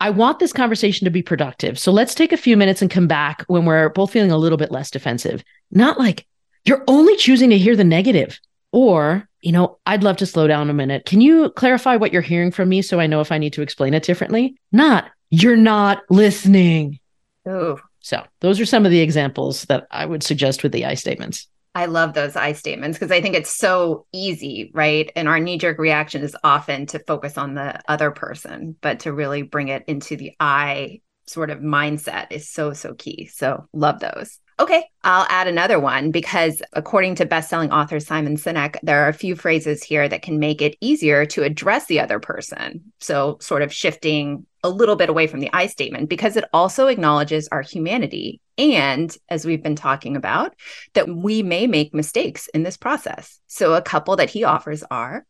I 0.00 0.10
want 0.10 0.38
this 0.38 0.52
conversation 0.52 1.04
to 1.06 1.10
be 1.10 1.22
productive. 1.22 1.78
So 1.78 1.90
let's 1.90 2.14
take 2.14 2.32
a 2.32 2.36
few 2.36 2.56
minutes 2.56 2.82
and 2.82 2.90
come 2.90 3.08
back 3.08 3.44
when 3.48 3.64
we're 3.64 3.88
both 3.88 4.12
feeling 4.12 4.30
a 4.30 4.36
little 4.38 4.58
bit 4.58 4.70
less 4.70 4.90
defensive. 4.90 5.42
Not 5.72 5.98
like 5.98 6.26
you're 6.64 6.84
only 6.86 7.16
choosing 7.16 7.50
to 7.50 7.58
hear 7.58 7.74
the 7.74 7.84
negative. 7.84 8.38
Or, 8.70 9.26
you 9.40 9.52
know, 9.52 9.78
I'd 9.86 10.02
love 10.04 10.18
to 10.18 10.26
slow 10.26 10.46
down 10.46 10.68
a 10.68 10.74
minute. 10.74 11.06
Can 11.06 11.20
you 11.22 11.50
clarify 11.50 11.96
what 11.96 12.12
you're 12.12 12.22
hearing 12.22 12.50
from 12.50 12.68
me 12.68 12.82
so 12.82 13.00
I 13.00 13.06
know 13.06 13.20
if 13.22 13.32
I 13.32 13.38
need 13.38 13.54
to 13.54 13.62
explain 13.62 13.94
it 13.94 14.02
differently? 14.02 14.56
Not, 14.70 15.10
you're 15.30 15.56
not 15.56 16.02
listening. 16.10 17.00
Oh, 17.46 17.78
so 18.08 18.24
those 18.40 18.58
are 18.58 18.64
some 18.64 18.86
of 18.86 18.90
the 18.90 19.00
examples 19.00 19.64
that 19.64 19.86
I 19.90 20.06
would 20.06 20.22
suggest 20.22 20.62
with 20.62 20.72
the 20.72 20.86
I 20.86 20.94
statements. 20.94 21.46
I 21.74 21.84
love 21.84 22.14
those 22.14 22.36
I 22.36 22.54
statements 22.54 22.98
because 22.98 23.12
I 23.12 23.20
think 23.20 23.34
it's 23.34 23.54
so 23.54 24.06
easy, 24.14 24.70
right? 24.72 25.12
And 25.14 25.28
our 25.28 25.38
knee 25.38 25.58
jerk 25.58 25.78
reaction 25.78 26.22
is 26.22 26.34
often 26.42 26.86
to 26.86 27.00
focus 27.00 27.36
on 27.36 27.52
the 27.52 27.78
other 27.86 28.10
person, 28.10 28.76
but 28.80 29.00
to 29.00 29.12
really 29.12 29.42
bring 29.42 29.68
it 29.68 29.84
into 29.88 30.16
the 30.16 30.32
I 30.40 31.02
sort 31.28 31.50
of 31.50 31.60
mindset 31.60 32.28
is 32.30 32.48
so, 32.48 32.72
so 32.72 32.94
key. 32.94 33.26
So 33.32 33.68
love 33.72 34.00
those. 34.00 34.38
Okay, 34.60 34.84
I'll 35.04 35.26
add 35.28 35.46
another 35.46 35.78
one 35.78 36.10
because 36.10 36.62
according 36.72 37.14
to 37.16 37.26
best-selling 37.26 37.70
author 37.70 38.00
Simon 38.00 38.36
Sinek, 38.36 38.76
there 38.82 39.04
are 39.04 39.08
a 39.08 39.14
few 39.14 39.36
phrases 39.36 39.84
here 39.84 40.08
that 40.08 40.22
can 40.22 40.40
make 40.40 40.60
it 40.60 40.76
easier 40.80 41.24
to 41.26 41.44
address 41.44 41.86
the 41.86 42.00
other 42.00 42.18
person. 42.18 42.92
So 42.98 43.38
sort 43.40 43.62
of 43.62 43.72
shifting 43.72 44.46
a 44.64 44.70
little 44.70 44.96
bit 44.96 45.10
away 45.10 45.28
from 45.28 45.38
the 45.38 45.50
I 45.52 45.68
statement 45.68 46.08
because 46.08 46.36
it 46.36 46.44
also 46.52 46.88
acknowledges 46.88 47.46
our 47.52 47.62
humanity 47.62 48.40
and 48.56 49.16
as 49.28 49.46
we've 49.46 49.62
been 49.62 49.76
talking 49.76 50.16
about 50.16 50.56
that 50.94 51.08
we 51.08 51.44
may 51.44 51.68
make 51.68 51.94
mistakes 51.94 52.48
in 52.48 52.64
this 52.64 52.76
process. 52.76 53.38
So 53.46 53.74
a 53.74 53.82
couple 53.82 54.16
that 54.16 54.30
he 54.30 54.42
offers 54.42 54.82
are 54.90 55.24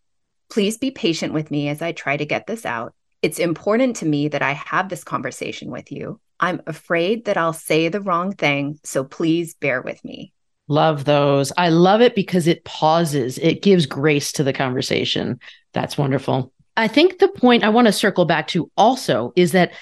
please 0.50 0.78
be 0.78 0.90
patient 0.90 1.34
with 1.34 1.50
me 1.50 1.68
as 1.68 1.82
I 1.82 1.92
try 1.92 2.16
to 2.16 2.24
get 2.24 2.46
this 2.46 2.64
out. 2.64 2.94
It's 3.22 3.38
important 3.38 3.96
to 3.96 4.06
me 4.06 4.28
that 4.28 4.42
I 4.42 4.52
have 4.52 4.88
this 4.88 5.04
conversation 5.04 5.70
with 5.70 5.90
you. 5.90 6.20
I'm 6.40 6.62
afraid 6.66 7.24
that 7.24 7.36
I'll 7.36 7.52
say 7.52 7.88
the 7.88 8.00
wrong 8.00 8.32
thing, 8.32 8.78
so 8.84 9.02
please 9.02 9.54
bear 9.54 9.82
with 9.82 10.04
me. 10.04 10.32
Love 10.68 11.04
those. 11.04 11.50
I 11.56 11.70
love 11.70 12.00
it 12.00 12.14
because 12.14 12.46
it 12.46 12.64
pauses, 12.64 13.38
it 13.38 13.62
gives 13.62 13.86
grace 13.86 14.32
to 14.32 14.44
the 14.44 14.52
conversation. 14.52 15.40
That's 15.72 15.98
wonderful. 15.98 16.52
I 16.76 16.86
think 16.86 17.18
the 17.18 17.28
point 17.28 17.64
I 17.64 17.70
want 17.70 17.86
to 17.86 17.92
circle 17.92 18.24
back 18.24 18.48
to 18.48 18.70
also 18.76 19.32
is 19.34 19.52
that 19.52 19.72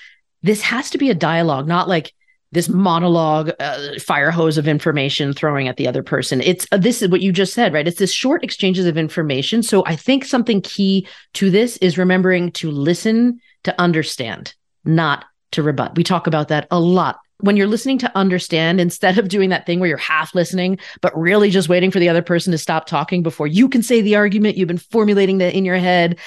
this 0.42 0.62
has 0.62 0.90
to 0.90 0.98
be 0.98 1.10
a 1.10 1.14
dialogue, 1.14 1.66
not 1.66 1.88
like 1.88 2.12
this 2.52 2.68
monologue, 2.68 3.50
uh, 3.58 3.98
fire 3.98 4.30
hose 4.30 4.56
of 4.56 4.68
information 4.68 5.32
throwing 5.32 5.68
at 5.68 5.76
the 5.76 5.88
other 5.88 6.02
person. 6.02 6.40
It's 6.40 6.66
uh, 6.72 6.78
this 6.78 7.02
is 7.02 7.08
what 7.08 7.20
you 7.20 7.32
just 7.32 7.54
said, 7.54 7.72
right? 7.72 7.86
It's 7.86 7.98
this 7.98 8.12
short 8.12 8.44
exchanges 8.44 8.86
of 8.86 8.96
information. 8.96 9.62
So 9.62 9.84
I 9.86 9.96
think 9.96 10.24
something 10.24 10.60
key 10.60 11.06
to 11.34 11.50
this 11.50 11.76
is 11.78 11.98
remembering 11.98 12.52
to 12.52 12.70
listen 12.70 13.40
to 13.64 13.80
understand, 13.80 14.54
not 14.84 15.24
to 15.52 15.62
rebut. 15.62 15.96
We 15.96 16.04
talk 16.04 16.26
about 16.26 16.48
that 16.48 16.68
a 16.70 16.78
lot. 16.78 17.18
When 17.40 17.56
you're 17.56 17.66
listening 17.66 17.98
to 17.98 18.16
understand, 18.16 18.80
instead 18.86 19.18
of 19.18 19.28
doing 19.28 19.50
that 19.50 19.66
thing 19.66 19.80
where 19.80 19.88
you're 19.88 19.98
half 19.98 20.34
listening, 20.34 20.78
but 21.00 21.16
really 21.18 21.50
just 21.50 21.68
waiting 21.68 21.90
for 21.90 21.98
the 21.98 22.08
other 22.08 22.22
person 22.22 22.52
to 22.52 22.58
stop 22.58 22.86
talking 22.86 23.22
before 23.22 23.46
you 23.46 23.68
can 23.68 23.82
say 23.82 24.00
the 24.00 24.16
argument 24.16 24.56
you've 24.56 24.68
been 24.68 24.78
formulating 24.78 25.38
that 25.38 25.54
in 25.54 25.64
your 25.64 25.76
head, 25.76 26.18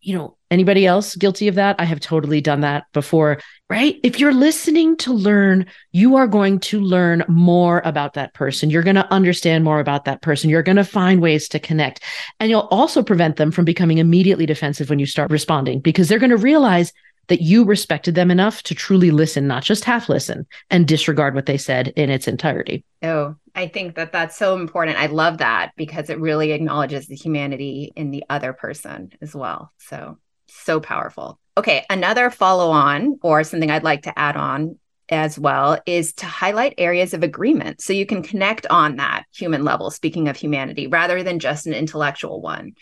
you 0.00 0.16
know, 0.16 0.36
anybody 0.50 0.86
else 0.86 1.14
guilty 1.14 1.48
of 1.48 1.56
that? 1.56 1.76
I 1.78 1.84
have 1.84 2.00
totally 2.00 2.40
done 2.40 2.60
that 2.60 2.84
before, 2.92 3.40
right? 3.68 4.00
If 4.02 4.18
you're 4.18 4.32
listening 4.32 4.96
to 4.98 5.12
learn, 5.12 5.66
you 5.92 6.16
are 6.16 6.26
going 6.26 6.60
to 6.60 6.80
learn 6.80 7.24
more 7.28 7.82
about 7.84 8.14
that 8.14 8.32
person. 8.34 8.70
You're 8.70 8.82
going 8.82 8.96
to 8.96 9.12
understand 9.12 9.62
more 9.62 9.78
about 9.78 10.06
that 10.06 10.22
person. 10.22 10.50
You're 10.50 10.62
going 10.62 10.76
to 10.76 10.84
find 10.84 11.20
ways 11.20 11.48
to 11.48 11.58
connect. 11.58 12.02
And 12.38 12.50
you'll 12.50 12.68
also 12.70 13.02
prevent 13.02 13.36
them 13.36 13.50
from 13.50 13.64
becoming 13.64 13.98
immediately 13.98 14.46
defensive 14.46 14.88
when 14.88 14.98
you 14.98 15.06
start 15.06 15.30
responding 15.30 15.80
because 15.80 16.08
they're 16.08 16.18
going 16.18 16.30
to 16.30 16.36
realize 16.36 16.92
that 17.30 17.40
you 17.40 17.64
respected 17.64 18.16
them 18.16 18.28
enough 18.28 18.60
to 18.64 18.74
truly 18.74 19.12
listen, 19.12 19.46
not 19.46 19.62
just 19.62 19.84
half 19.84 20.08
listen 20.08 20.44
and 20.68 20.86
disregard 20.86 21.32
what 21.32 21.46
they 21.46 21.56
said 21.56 21.88
in 21.94 22.10
its 22.10 22.26
entirety. 22.26 22.84
Oh, 23.04 23.36
I 23.54 23.68
think 23.68 23.94
that 23.94 24.10
that's 24.10 24.36
so 24.36 24.56
important. 24.56 24.98
I 24.98 25.06
love 25.06 25.38
that 25.38 25.70
because 25.76 26.10
it 26.10 26.18
really 26.18 26.50
acknowledges 26.50 27.06
the 27.06 27.14
humanity 27.14 27.92
in 27.94 28.10
the 28.10 28.24
other 28.28 28.52
person 28.52 29.12
as 29.22 29.32
well. 29.32 29.72
So, 29.78 30.18
so 30.48 30.80
powerful. 30.80 31.38
Okay, 31.56 31.86
another 31.88 32.30
follow 32.30 32.70
on 32.70 33.20
or 33.22 33.44
something 33.44 33.70
I'd 33.70 33.84
like 33.84 34.02
to 34.02 34.18
add 34.18 34.36
on 34.36 34.80
as 35.08 35.38
well 35.38 35.78
is 35.86 36.12
to 36.14 36.26
highlight 36.26 36.74
areas 36.78 37.14
of 37.14 37.22
agreement 37.22 37.80
so 37.80 37.92
you 37.92 38.06
can 38.06 38.24
connect 38.24 38.66
on 38.66 38.96
that 38.96 39.22
human 39.32 39.62
level, 39.62 39.92
speaking 39.92 40.26
of 40.26 40.36
humanity, 40.36 40.88
rather 40.88 41.22
than 41.22 41.38
just 41.38 41.68
an 41.68 41.74
intellectual 41.74 42.40
one. 42.40 42.72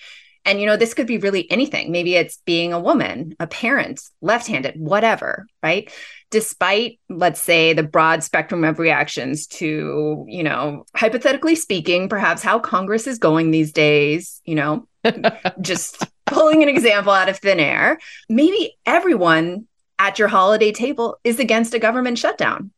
And, 0.45 0.61
you 0.61 0.67
know, 0.67 0.77
this 0.77 0.95
could 0.95 1.07
be 1.07 1.19
really 1.19 1.51
anything. 1.51 1.93
Maybe 1.93 2.15
it's 2.15 2.39
being 2.45 2.73
a 2.73 2.81
woman, 2.81 3.35
a 3.39 3.47
parent, 3.47 4.01
left 4.21 4.47
handed, 4.47 4.75
whatever, 4.79 5.47
right? 5.63 5.93
Despite, 6.31 7.01
let's 7.09 7.43
say, 7.43 7.73
the 7.73 7.83
broad 7.83 8.23
spectrum 8.23 8.65
of 8.65 8.79
reactions 8.79 9.47
to, 9.49 10.25
you 10.29 10.43
know, 10.43 10.85
hypothetically 10.95 11.55
speaking, 11.55 12.09
perhaps 12.09 12.43
how 12.43 12.59
Congress 12.59 13.07
is 13.07 13.19
going 13.19 13.51
these 13.51 13.73
days, 13.73 14.41
you 14.45 14.55
know, 14.55 14.87
just 15.61 16.07
pulling 16.27 16.63
an 16.63 16.69
example 16.69 17.13
out 17.13 17.29
of 17.29 17.39
thin 17.39 17.61
air, 17.61 17.99
maybe 18.29 18.77
everyone 18.87 19.67
at 19.99 20.19
your 20.19 20.29
holiday 20.29 20.73
table 20.73 21.19
is 21.25 21.39
against 21.39 21.75
a 21.75 21.79
government 21.79 22.19
shutdown 22.19 22.71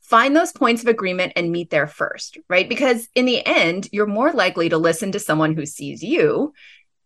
find 0.00 0.34
those 0.34 0.52
points 0.52 0.82
of 0.82 0.88
agreement 0.88 1.32
and 1.36 1.52
meet 1.52 1.70
there 1.70 1.86
first, 1.86 2.36
right? 2.48 2.68
Because 2.68 3.08
in 3.14 3.26
the 3.26 3.46
end, 3.46 3.88
you're 3.92 4.06
more 4.06 4.32
likely 4.32 4.68
to 4.68 4.78
listen 4.78 5.12
to 5.12 5.20
someone 5.20 5.54
who 5.54 5.64
sees 5.64 6.02
you 6.02 6.52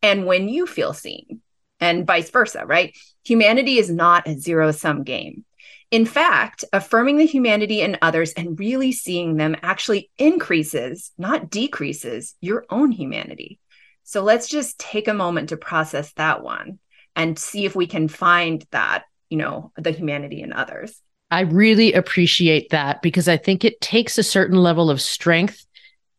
and 0.04 0.26
when 0.26 0.50
you 0.50 0.66
feel 0.66 0.92
seen, 0.92 1.40
and 1.80 2.06
vice 2.06 2.28
versa, 2.28 2.66
right? 2.66 2.94
Humanity 3.25 3.78
is 3.78 3.90
not 3.90 4.28
a 4.28 4.38
zero 4.38 4.70
sum 4.70 5.02
game. 5.02 5.46
In 5.90 6.04
fact, 6.04 6.62
affirming 6.75 7.16
the 7.16 7.25
humanity 7.25 7.80
in 7.80 7.96
others 8.02 8.34
and 8.34 8.58
really 8.58 8.92
seeing 8.92 9.38
them 9.38 9.56
actually 9.62 10.11
increases, 10.18 11.11
not 11.16 11.49
decreases, 11.49 12.34
your 12.42 12.66
own 12.68 12.90
humanity. 12.90 13.58
So 14.02 14.23
let's 14.23 14.46
just 14.46 14.78
take 14.78 15.08
a 15.08 15.14
moment 15.14 15.49
to 15.49 15.56
process 15.56 16.12
that 16.12 16.42
one 16.42 16.80
and 17.16 17.38
see 17.38 17.64
if 17.64 17.75
we 17.75 17.87
can 17.87 18.08
find 18.08 18.62
that, 18.73 19.04
you 19.30 19.38
know, 19.38 19.73
the 19.78 19.90
humanity 19.90 20.42
in 20.42 20.52
others. 20.52 21.00
I 21.30 21.40
really 21.40 21.94
appreciate 21.94 22.68
that 22.70 23.00
because 23.00 23.26
I 23.26 23.38
think 23.38 23.64
it 23.64 23.80
takes 23.80 24.18
a 24.18 24.23
certain 24.23 24.58
level 24.58 24.90
of 24.90 25.00
strength 25.00 25.64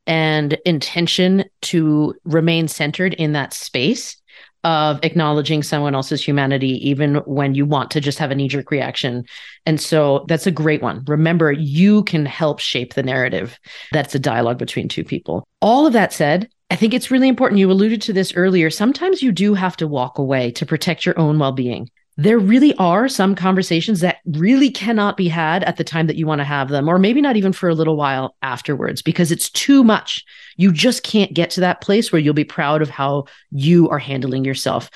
and 0.08 0.54
intention 0.66 1.46
to 1.62 2.16
remain 2.24 2.68
centered 2.68 3.14
in 3.14 3.34
that 3.34 3.54
space 3.54 4.18
of 4.64 5.00
acknowledging 5.04 5.62
someone 5.62 5.94
else's 5.94 6.26
humanity, 6.26 6.90
even 6.90 7.16
when 7.26 7.54
you 7.54 7.68
want 7.68 7.92
to 7.92 8.02
just 8.02 8.18
have 8.18 8.32
a 8.32 8.36
knee 8.36 8.48
jerk 8.48 8.72
reaction. 8.72 9.24
And 9.68 9.80
so 9.80 10.26
that's 10.28 10.48
a 10.48 10.52
great 10.52 10.82
one. 10.82 11.04
Remember, 11.06 11.52
you 11.52 12.04
can 12.04 12.26
help 12.26 12.60
shape 12.60 12.96
the 12.96 13.04
narrative. 13.04 13.60
That's 13.92 14.16
a 14.16 14.20
dialogue 14.20 14.58
between 14.58 14.88
two 14.88 15.04
people. 15.04 15.48
All 15.62 15.86
of 15.86 15.94
that 15.94 16.14
said, 16.14 16.50
I 16.72 16.76
think 16.76 16.96
it's 16.96 17.12
really 17.12 17.28
important. 17.28 17.60
You 17.60 17.70
alluded 17.70 18.02
to 18.04 18.14
this 18.14 18.34
earlier. 18.36 18.72
Sometimes 18.72 19.22
you 19.22 19.32
do 19.32 19.54
have 19.54 19.78
to 19.78 19.88
walk 19.88 20.18
away 20.18 20.50
to 20.54 20.66
protect 20.66 21.06
your 21.06 21.18
own 21.20 21.38
well 21.38 21.52
being 21.52 21.88
there 22.17 22.39
really 22.39 22.74
are 22.75 23.10
some 23.10 23.36
conversations 23.36 24.00
that 24.00 24.17
really 24.25 24.72
cannot 24.72 25.17
be 25.17 25.27
had 25.27 25.63
at 25.65 25.75
the 25.77 25.84
time 25.84 26.07
that 26.07 26.15
you 26.15 26.25
want 26.25 26.39
to 26.39 26.45
have 26.45 26.69
them, 26.69 26.88
or 26.88 26.98
maybe 26.98 27.22
not 27.22 27.36
even 27.36 27.51
for 27.51 27.67
a 27.67 27.75
little 27.75 27.98
while 27.98 28.36
afterwards, 28.41 29.01
because 29.01 29.31
it's 29.31 29.50
too 29.50 29.84
much. 29.84 30.24
You 30.55 30.72
just 30.72 31.03
can't 31.03 31.34
get 31.34 31.50
to 31.51 31.60
that 31.62 31.81
place 31.81 32.12
where 32.12 32.22
you'll 32.22 32.34
be 32.34 32.45
proud 32.45 32.81
of 32.81 32.89
how 32.89 33.25
you 33.51 33.89
are 33.89 34.00
handling 34.00 34.45
yourself. 34.45 34.89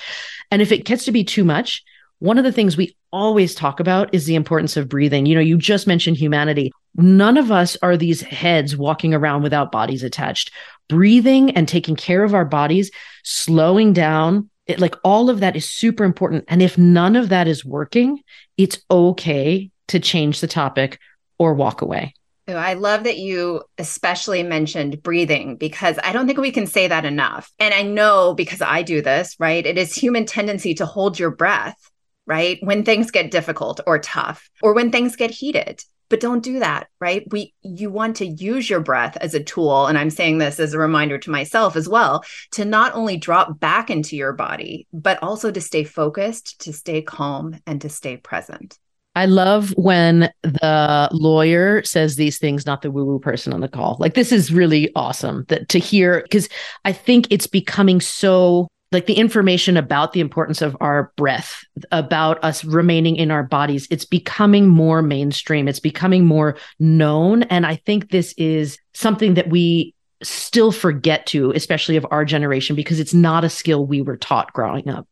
And 0.50 0.62
if 0.62 0.72
it 0.72 0.86
gets 0.86 1.06
to 1.06 1.12
be 1.12 1.26
too 1.26 1.44
much, 1.44 1.84
one 2.20 2.38
of 2.38 2.44
the 2.44 2.52
things 2.52 2.78
we 2.78 2.96
always 3.12 3.56
talk 3.56 3.80
about 3.80 4.14
is 4.14 4.26
the 4.26 4.36
importance 4.36 4.78
of 4.78 4.90
breathing. 4.90 5.26
You 5.26 5.36
know, 5.36 5.42
you 5.42 5.58
just 5.58 5.88
mentioned 5.88 6.18
humanity. 6.18 6.72
None 6.96 7.38
of 7.38 7.52
us 7.52 7.78
are 7.82 7.98
these 7.98 8.22
heads 8.22 8.78
walking 8.78 9.14
around 9.14 9.44
without 9.44 9.72
bodies 9.72 10.04
attached. 10.04 10.52
Breathing 10.88 11.52
and 11.52 11.68
taking 11.68 11.96
care 11.96 12.24
of 12.24 12.34
our 12.34 12.46
bodies, 12.46 12.92
slowing 13.24 13.94
down, 13.94 14.50
it, 14.70 14.80
like 14.80 14.96
all 15.04 15.30
of 15.30 15.40
that 15.40 15.56
is 15.56 15.68
super 15.68 16.04
important. 16.04 16.46
And 16.48 16.62
if 16.62 16.78
none 16.78 17.16
of 17.16 17.30
that 17.30 17.48
is 17.48 17.66
working, 17.66 18.22
it's 18.58 18.80
okay 18.90 19.72
to 19.88 20.00
change 20.00 20.40
the 20.40 20.48
topic 20.48 21.00
or 21.38 21.54
walk 21.54 21.82
away. 21.82 22.14
I 22.48 22.74
love 22.74 23.04
that 23.04 23.18
you 23.18 23.64
especially 23.78 24.42
mentioned 24.42 25.04
breathing 25.04 25.56
because 25.56 26.00
I 26.04 26.12
don't 26.12 26.26
think 26.26 26.40
we 26.40 26.52
can 26.52 26.66
say 26.66 26.88
that 26.88 27.06
enough. 27.06 27.52
And 27.60 27.74
I 27.74 27.84
know 27.84 28.34
because 28.34 28.62
I 28.62 28.82
do 28.82 29.02
this, 29.02 29.36
right? 29.40 29.66
It 29.66 29.78
is 29.78 29.94
human 29.94 30.26
tendency 30.26 30.74
to 30.76 30.86
hold 30.86 31.20
your 31.20 31.30
breath, 31.32 31.78
right? 32.26 32.58
When 32.62 32.84
things 32.84 33.12
get 33.12 33.32
difficult 33.32 33.82
or 33.86 34.00
tough 34.00 34.50
or 34.62 34.74
when 34.74 34.92
things 34.92 35.16
get 35.16 35.32
heated 35.32 35.84
but 36.10 36.20
don't 36.20 36.44
do 36.44 36.60
that 36.60 36.88
right 37.00 37.24
we 37.32 37.54
you 37.62 37.90
want 37.90 38.16
to 38.16 38.26
use 38.26 38.70
your 38.70 38.80
breath 38.80 39.18
as 39.18 39.34
a 39.34 39.44
tool 39.44 39.88
and 39.88 39.98
i'm 39.98 40.10
saying 40.10 40.38
this 40.38 40.60
as 40.60 40.74
a 40.74 40.80
reminder 40.80 41.18
to 41.18 41.32
myself 41.32 41.76
as 41.76 41.88
well 41.88 42.24
to 42.52 42.66
not 42.66 42.94
only 42.94 43.18
drop 43.18 43.60
back 43.60 43.90
into 43.90 44.16
your 44.16 44.34
body 44.34 44.88
but 44.92 45.22
also 45.24 45.52
to 45.52 45.62
stay 45.62 45.84
focused 45.84 46.60
to 46.60 46.74
stay 46.74 47.02
calm 47.02 47.56
and 47.66 47.82
to 47.82 47.90
stay 47.90 48.18
present 48.18 48.78
I 49.16 49.26
love 49.26 49.72
when 49.76 50.30
the 50.44 51.10
lawyer 51.12 51.84
says 51.84 52.16
these 52.16 52.38
things, 52.38 52.66
not 52.66 52.84
the 52.84 52.92
woo 52.92 53.04
woo 53.04 53.20
person 53.20 53.52
on 53.52 53.60
the 53.60 53.68
call. 53.68 53.98
Like, 54.00 54.14
this 54.14 54.32
is 54.32 54.54
really 54.54 54.92
awesome 54.96 55.46
that 55.50 55.68
to 55.70 55.80
hear, 55.80 56.22
because 56.22 56.48
I 56.86 56.94
think 56.94 57.28
it's 57.30 57.48
becoming 57.48 58.00
so 58.00 58.70
like 58.92 59.06
the 59.06 59.14
information 59.14 59.78
about 59.78 60.14
the 60.14 60.20
importance 60.20 60.62
of 60.62 60.76
our 60.82 61.12
breath, 61.16 61.64
about 61.92 62.44
us 62.44 62.66
remaining 62.66 63.16
in 63.16 63.30
our 63.30 63.44
bodies, 63.44 63.88
it's 63.92 64.06
becoming 64.06 64.68
more 64.68 65.02
mainstream. 65.02 65.68
It's 65.68 65.80
becoming 65.80 66.26
more 66.26 66.58
known. 66.80 67.44
And 67.44 67.66
I 67.66 67.76
think 67.76 68.10
this 68.10 68.34
is 68.38 68.80
something 68.94 69.36
that 69.36 69.50
we 69.50 69.94
still 70.24 70.72
forget 70.72 71.26
to, 71.28 71.52
especially 71.52 71.98
of 71.98 72.06
our 72.10 72.26
generation, 72.26 72.76
because 72.76 73.00
it's 73.00 73.14
not 73.14 73.44
a 73.44 73.50
skill 73.50 73.86
we 73.86 74.02
were 74.02 74.18
taught 74.18 74.52
growing 74.54 74.90
up. 74.90 75.08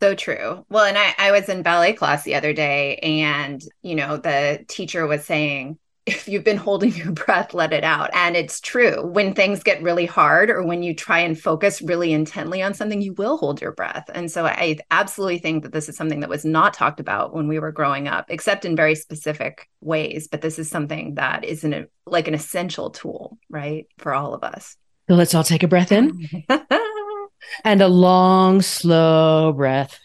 So 0.00 0.14
true. 0.14 0.64
Well, 0.70 0.86
and 0.86 0.96
I, 0.96 1.14
I 1.18 1.30
was 1.30 1.50
in 1.50 1.62
ballet 1.62 1.92
class 1.92 2.24
the 2.24 2.34
other 2.34 2.54
day, 2.54 2.96
and, 2.96 3.62
you 3.82 3.94
know, 3.94 4.16
the 4.16 4.64
teacher 4.66 5.06
was 5.06 5.24
saying, 5.26 5.78
if 6.10 6.28
you've 6.28 6.44
been 6.44 6.56
holding 6.56 6.92
your 6.94 7.12
breath, 7.12 7.54
let 7.54 7.72
it 7.72 7.84
out. 7.84 8.10
And 8.12 8.36
it's 8.36 8.60
true. 8.60 9.06
When 9.06 9.34
things 9.34 9.62
get 9.62 9.82
really 9.82 10.06
hard 10.06 10.50
or 10.50 10.62
when 10.62 10.82
you 10.82 10.94
try 10.94 11.20
and 11.20 11.38
focus 11.38 11.80
really 11.80 12.12
intently 12.12 12.62
on 12.62 12.74
something, 12.74 13.00
you 13.00 13.12
will 13.14 13.36
hold 13.36 13.60
your 13.60 13.72
breath. 13.72 14.10
And 14.12 14.30
so 14.30 14.46
I 14.46 14.78
absolutely 14.90 15.38
think 15.38 15.62
that 15.62 15.72
this 15.72 15.88
is 15.88 15.96
something 15.96 16.20
that 16.20 16.28
was 16.28 16.44
not 16.44 16.74
talked 16.74 17.00
about 17.00 17.34
when 17.34 17.48
we 17.48 17.58
were 17.58 17.72
growing 17.72 18.08
up, 18.08 18.26
except 18.28 18.64
in 18.64 18.76
very 18.76 18.94
specific 18.94 19.68
ways. 19.80 20.28
But 20.28 20.42
this 20.42 20.58
is 20.58 20.68
something 20.68 21.14
that 21.14 21.44
is 21.44 21.64
an, 21.64 21.86
like 22.06 22.28
an 22.28 22.34
essential 22.34 22.90
tool, 22.90 23.38
right, 23.48 23.86
for 23.98 24.14
all 24.14 24.34
of 24.34 24.42
us. 24.42 24.76
So 25.08 25.14
let's 25.14 25.34
all 25.34 25.44
take 25.44 25.62
a 25.62 25.68
breath 25.68 25.92
in 25.92 26.28
and 27.64 27.82
a 27.82 27.88
long, 27.88 28.62
slow 28.62 29.52
breath. 29.52 29.98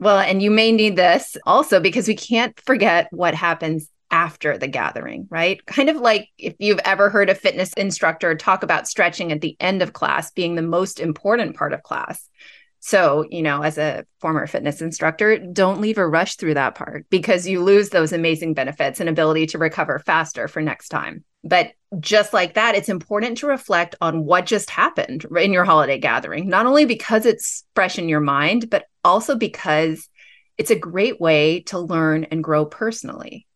Well, 0.00 0.18
and 0.18 0.42
you 0.42 0.50
may 0.50 0.72
need 0.72 0.96
this 0.96 1.36
also 1.46 1.78
because 1.80 2.08
we 2.08 2.16
can't 2.16 2.58
forget 2.60 3.08
what 3.12 3.34
happens 3.34 3.88
after 4.14 4.56
the 4.56 4.68
gathering, 4.68 5.26
right? 5.28 5.66
Kind 5.66 5.90
of 5.90 5.96
like 5.96 6.28
if 6.38 6.54
you've 6.60 6.78
ever 6.84 7.10
heard 7.10 7.28
a 7.28 7.34
fitness 7.34 7.72
instructor 7.72 8.36
talk 8.36 8.62
about 8.62 8.86
stretching 8.86 9.32
at 9.32 9.40
the 9.40 9.56
end 9.58 9.82
of 9.82 9.92
class 9.92 10.30
being 10.30 10.54
the 10.54 10.62
most 10.62 11.00
important 11.00 11.56
part 11.56 11.72
of 11.72 11.82
class. 11.82 12.30
So, 12.78 13.24
you 13.28 13.42
know, 13.42 13.62
as 13.62 13.76
a 13.76 14.06
former 14.20 14.46
fitness 14.46 14.80
instructor, 14.80 15.38
don't 15.38 15.80
leave 15.80 15.98
a 15.98 16.06
rush 16.06 16.36
through 16.36 16.54
that 16.54 16.76
part 16.76 17.06
because 17.10 17.48
you 17.48 17.60
lose 17.60 17.88
those 17.88 18.12
amazing 18.12 18.54
benefits 18.54 19.00
and 19.00 19.08
ability 19.08 19.46
to 19.46 19.58
recover 19.58 19.98
faster 19.98 20.46
for 20.46 20.62
next 20.62 20.90
time. 20.90 21.24
But 21.42 21.72
just 21.98 22.32
like 22.32 22.54
that, 22.54 22.76
it's 22.76 22.88
important 22.88 23.38
to 23.38 23.48
reflect 23.48 23.96
on 24.00 24.24
what 24.24 24.46
just 24.46 24.70
happened 24.70 25.26
in 25.36 25.52
your 25.52 25.64
holiday 25.64 25.98
gathering, 25.98 26.48
not 26.48 26.66
only 26.66 26.84
because 26.84 27.26
it's 27.26 27.64
fresh 27.74 27.98
in 27.98 28.08
your 28.08 28.20
mind, 28.20 28.70
but 28.70 28.84
also 29.02 29.34
because 29.34 30.08
it's 30.56 30.70
a 30.70 30.78
great 30.78 31.20
way 31.20 31.62
to 31.62 31.80
learn 31.80 32.24
and 32.24 32.44
grow 32.44 32.64
personally. 32.64 33.48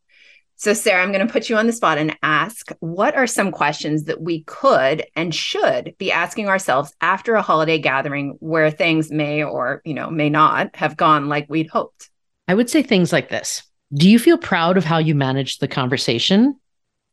So, 0.61 0.73
Sarah, 0.73 1.05
I'm 1.05 1.13
going 1.13 1.25
to 1.25 1.33
put 1.33 1.49
you 1.49 1.57
on 1.57 1.69
the 1.69 1.73
spot 1.73 1.99
and 1.99 2.19
ask 2.21 2.73
what 2.81 3.15
are 3.15 3.29
some 3.29 3.53
questions 3.53 4.05
that 4.05 4.21
we 4.21 4.43
could 4.43 5.07
and 5.15 5.33
should 5.33 5.95
be 5.99 6.11
asking 6.11 6.49
ourselves 6.49 6.93
after 7.01 7.37
a 7.37 7.43
holiday 7.43 7.79
gathering 7.79 8.37
where 8.41 8.69
things 8.69 9.09
may 9.09 9.45
or, 9.45 9.81
you 9.85 9.95
know, 9.95 10.11
may 10.11 10.29
not 10.29 10.75
have 10.75 10.97
gone 10.97 11.29
like 11.29 11.47
we'd 11.49 11.69
hoped? 11.69 12.11
I 12.49 12.55
would 12.55 12.69
say 12.69 12.83
things 12.83 13.13
like 13.13 13.29
this 13.29 13.63
Do 13.95 14.11
you 14.11 14.19
feel 14.19 14.37
proud 14.37 14.77
of 14.77 14.85
how 14.85 14.99
you 14.99 15.15
managed 15.15 15.61
the 15.61 15.69
conversation, 15.69 16.59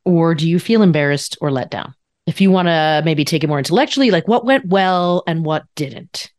or 0.06 0.34
do 0.34 0.50
you 0.50 0.58
feel 0.58 0.82
embarrassed 0.82 1.38
or 1.40 1.52
let 1.52 1.70
down? 1.70 1.94
If 2.26 2.42
you 2.42 2.50
want 2.50 2.68
to 2.68 3.04
maybe 3.06 3.24
take 3.26 3.44
it 3.44 3.48
more 3.48 3.60
intellectually, 3.60 4.10
like 4.10 4.28
what 4.28 4.46
went 4.46 4.66
well 4.66 5.24
and 5.28 5.46
what 5.46 5.66
didn't. 5.76 6.32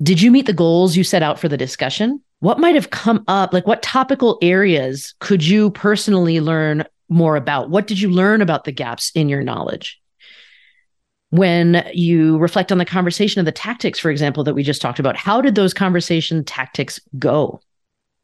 Did 0.00 0.22
you 0.22 0.30
meet 0.30 0.46
the 0.46 0.52
goals 0.52 0.96
you 0.96 1.02
set 1.02 1.24
out 1.24 1.40
for 1.40 1.48
the 1.48 1.56
discussion? 1.56 2.22
What 2.44 2.58
might 2.58 2.74
have 2.74 2.90
come 2.90 3.24
up? 3.26 3.54
Like, 3.54 3.66
what 3.66 3.82
topical 3.82 4.36
areas 4.42 5.14
could 5.18 5.42
you 5.46 5.70
personally 5.70 6.40
learn 6.40 6.84
more 7.08 7.36
about? 7.36 7.70
What 7.70 7.86
did 7.86 7.98
you 7.98 8.10
learn 8.10 8.42
about 8.42 8.64
the 8.64 8.70
gaps 8.70 9.10
in 9.14 9.30
your 9.30 9.42
knowledge? 9.42 9.98
When 11.30 11.88
you 11.94 12.36
reflect 12.36 12.70
on 12.70 12.76
the 12.76 12.84
conversation 12.84 13.40
of 13.40 13.46
the 13.46 13.50
tactics, 13.50 13.98
for 13.98 14.10
example, 14.10 14.44
that 14.44 14.52
we 14.52 14.62
just 14.62 14.82
talked 14.82 14.98
about, 14.98 15.16
how 15.16 15.40
did 15.40 15.54
those 15.54 15.72
conversation 15.72 16.44
tactics 16.44 17.00
go? 17.18 17.62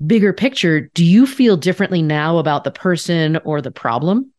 Bigger 0.06 0.34
picture, 0.34 0.82
do 0.92 1.02
you 1.02 1.26
feel 1.26 1.56
differently 1.56 2.02
now 2.02 2.36
about 2.36 2.64
the 2.64 2.70
person 2.70 3.38
or 3.38 3.62
the 3.62 3.70
problem? 3.70 4.32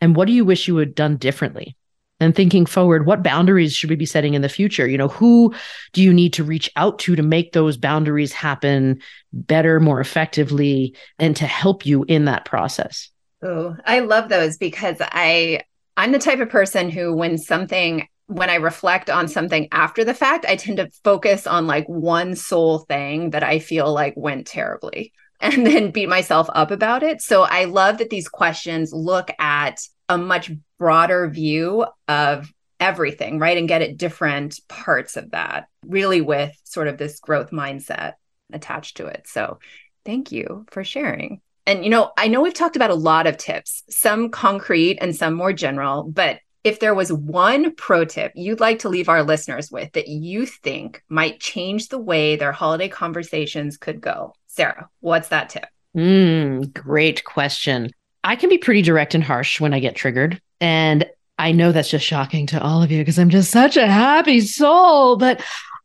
And 0.00 0.16
what 0.16 0.26
do 0.26 0.32
you 0.32 0.44
wish 0.44 0.66
you 0.66 0.78
had 0.78 0.96
done 0.96 1.16
differently? 1.16 1.76
And 2.20 2.34
thinking 2.34 2.66
forward 2.66 3.06
what 3.06 3.22
boundaries 3.22 3.74
should 3.74 3.90
we 3.90 3.96
be 3.96 4.06
setting 4.06 4.34
in 4.34 4.42
the 4.42 4.48
future 4.48 4.86
you 4.86 4.98
know 4.98 5.08
who 5.08 5.54
do 5.92 6.02
you 6.02 6.12
need 6.12 6.32
to 6.32 6.44
reach 6.44 6.70
out 6.76 6.98
to 6.98 7.16
to 7.16 7.22
make 7.22 7.52
those 7.52 7.76
boundaries 7.76 8.32
happen 8.32 9.00
better 9.32 9.80
more 9.80 10.00
effectively 10.00 10.94
and 11.18 11.36
to 11.36 11.46
help 11.46 11.84
you 11.84 12.04
in 12.04 12.24
that 12.24 12.44
process 12.44 13.10
oh 13.42 13.76
i 13.84 14.00
love 14.00 14.28
those 14.28 14.56
because 14.56 14.96
i 15.00 15.60
i'm 15.96 16.12
the 16.12 16.18
type 16.18 16.40
of 16.40 16.48
person 16.48 16.90
who 16.90 17.14
when 17.14 17.38
something 17.38 18.06
when 18.28 18.50
I 18.50 18.56
reflect 18.56 19.08
on 19.08 19.28
something 19.28 19.68
after 19.70 20.04
the 20.04 20.14
fact, 20.14 20.46
I 20.46 20.56
tend 20.56 20.78
to 20.78 20.90
focus 21.04 21.46
on 21.46 21.66
like 21.66 21.86
one 21.86 22.34
sole 22.34 22.80
thing 22.80 23.30
that 23.30 23.44
I 23.44 23.60
feel 23.60 23.92
like 23.92 24.14
went 24.16 24.46
terribly 24.46 25.12
and 25.40 25.66
then 25.66 25.90
beat 25.90 26.08
myself 26.08 26.48
up 26.52 26.70
about 26.70 27.02
it. 27.02 27.20
So 27.20 27.42
I 27.42 27.64
love 27.64 27.98
that 27.98 28.10
these 28.10 28.28
questions 28.28 28.92
look 28.92 29.30
at 29.38 29.78
a 30.08 30.18
much 30.18 30.50
broader 30.78 31.28
view 31.28 31.86
of 32.08 32.52
everything, 32.78 33.38
right? 33.38 33.56
And 33.56 33.68
get 33.68 33.82
at 33.82 33.96
different 33.96 34.60
parts 34.68 35.16
of 35.16 35.30
that, 35.30 35.68
really 35.84 36.20
with 36.20 36.52
sort 36.64 36.88
of 36.88 36.98
this 36.98 37.20
growth 37.20 37.50
mindset 37.50 38.14
attached 38.52 38.98
to 38.98 39.06
it. 39.06 39.26
So 39.26 39.58
thank 40.04 40.32
you 40.32 40.66
for 40.70 40.84
sharing. 40.84 41.40
And, 41.66 41.82
you 41.82 41.90
know, 41.90 42.12
I 42.16 42.28
know 42.28 42.42
we've 42.42 42.54
talked 42.54 42.76
about 42.76 42.90
a 42.90 42.94
lot 42.94 43.26
of 43.26 43.38
tips, 43.38 43.82
some 43.90 44.30
concrete 44.30 44.98
and 45.00 45.16
some 45.16 45.34
more 45.34 45.52
general, 45.52 46.04
but 46.04 46.38
if 46.62 46.80
there 46.80 46.94
was 46.94 47.12
one 47.12 47.74
pro 47.76 48.04
tip 48.04 48.32
you'd 48.34 48.58
like 48.58 48.80
to 48.80 48.88
leave 48.88 49.08
our 49.08 49.22
listeners 49.22 49.70
with 49.70 49.92
that 49.92 50.08
you 50.08 50.46
think 50.46 51.02
might 51.08 51.38
change 51.38 51.88
the 51.88 51.98
way 51.98 52.34
their 52.34 52.52
holiday 52.52 52.88
conversations 52.88 53.76
could 53.76 54.00
go, 54.00 54.32
Sarah, 54.48 54.88
what's 55.00 55.28
that 55.28 55.48
tip? 55.48 55.66
Mm, 55.96 56.72
great 56.72 57.24
question. 57.24 57.90
I 58.26 58.34
can 58.34 58.50
be 58.50 58.58
pretty 58.58 58.82
direct 58.82 59.14
and 59.14 59.22
harsh 59.22 59.60
when 59.60 59.72
I 59.72 59.78
get 59.78 59.94
triggered. 59.94 60.40
And 60.60 61.08
I 61.38 61.52
know 61.52 61.70
that's 61.70 61.90
just 61.90 62.04
shocking 62.04 62.48
to 62.48 62.60
all 62.60 62.82
of 62.82 62.90
you 62.90 63.00
because 63.00 63.20
I'm 63.20 63.30
just 63.30 63.52
such 63.52 63.76
a 63.76 63.86
happy 63.86 64.40
soul. 64.40 65.16
But 65.16 65.40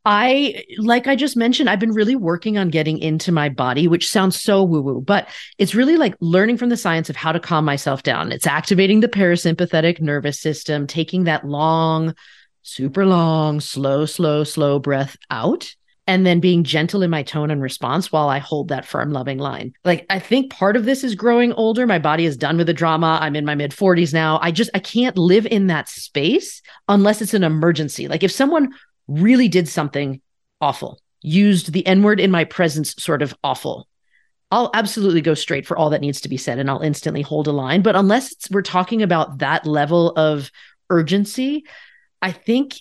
I, 0.06 0.63
like 0.80 1.06
I 1.06 1.15
just 1.15 1.38
mentioned, 1.38 1.69
I've 1.69 1.80
been 1.80 1.93
really 1.93 2.15
working 2.15 2.58
on 2.58 2.69
getting 2.69 2.97
into 2.97 3.32
my 3.32 3.49
body, 3.49 3.88
which 3.88 4.10
sounds 4.10 4.41
so 4.41 4.63
woo 4.63 4.82
woo, 4.82 5.01
but 5.01 5.27
it's 5.60 5.75
really 5.75 5.97
like 5.97 6.15
learning 6.19 6.58
from 6.58 6.69
the 6.69 6.77
science 6.77 7.12
of 7.12 7.15
how 7.15 7.32
to 7.32 7.39
calm 7.39 7.63
myself 7.63 8.01
down. 8.01 8.32
It's 8.32 8.47
activating 8.47 9.01
the 9.01 9.08
parasympathetic 9.08 10.01
nervous 10.01 10.39
system, 10.39 10.88
taking 10.88 11.25
that 11.25 11.45
long, 11.45 12.15
super 12.63 13.06
long, 13.06 13.60
slow, 13.60 14.08
slow, 14.08 14.43
slow 14.45 14.80
breath 14.80 15.15
out 15.30 15.75
and 16.12 16.26
then 16.26 16.41
being 16.41 16.65
gentle 16.65 17.04
in 17.04 17.10
my 17.10 17.24
tone 17.24 17.50
and 17.50 17.62
response 17.62 18.12
while 18.12 18.28
I 18.28 18.39
hold 18.39 18.67
that 18.67 18.86
firm, 18.86 19.13
loving 19.13 19.38
line. 19.38 19.71
Like, 19.86 20.06
I 20.10 20.19
think 20.19 20.52
part 20.52 20.76
of 20.76 20.84
this 20.84 21.06
is 21.06 21.15
growing 21.15 21.54
older. 21.54 21.88
My 21.88 22.00
body 22.00 22.26
is 22.26 22.36
done 22.36 22.58
with 22.58 22.67
the 22.67 22.74
drama. 22.74 23.17
I'm 23.21 23.38
in 23.38 23.45
my 23.45 23.56
mid 23.56 23.71
40s 23.71 24.13
now. 24.13 24.38
I 24.41 24.52
just, 24.52 24.69
I 24.74 24.80
can't 24.80 25.17
live 25.17 25.45
in 25.45 25.67
that 25.67 25.88
space 25.88 26.62
unless 26.89 27.21
it's 27.21 27.34
an 27.34 27.45
emergency. 27.45 28.10
Like, 28.10 28.24
if 28.24 28.32
someone 28.34 28.74
really 29.08 29.47
did 29.47 29.69
something 29.69 30.19
awful, 30.60 31.00
used 31.21 31.71
the 31.71 31.88
N 31.88 32.04
word 32.04 32.19
in 32.19 32.30
my 32.30 32.43
presence, 32.43 32.93
sort 33.00 33.21
of 33.21 33.34
awful, 33.41 33.88
I'll 34.52 34.69
absolutely 34.74 35.21
go 35.21 35.34
straight 35.34 35.65
for 35.65 35.78
all 35.78 35.91
that 35.91 36.02
needs 36.02 36.19
to 36.21 36.30
be 36.30 36.36
said 36.36 36.60
and 36.60 36.69
I'll 36.69 36.82
instantly 36.82 37.21
hold 37.21 37.47
a 37.47 37.54
line. 37.54 37.84
But 37.84 37.95
unless 37.95 38.36
we're 38.52 38.63
talking 38.63 39.02
about 39.02 39.38
that 39.38 39.65
level 39.65 40.12
of 40.17 40.52
urgency, 40.89 41.63
I 42.21 42.34
think 42.34 42.76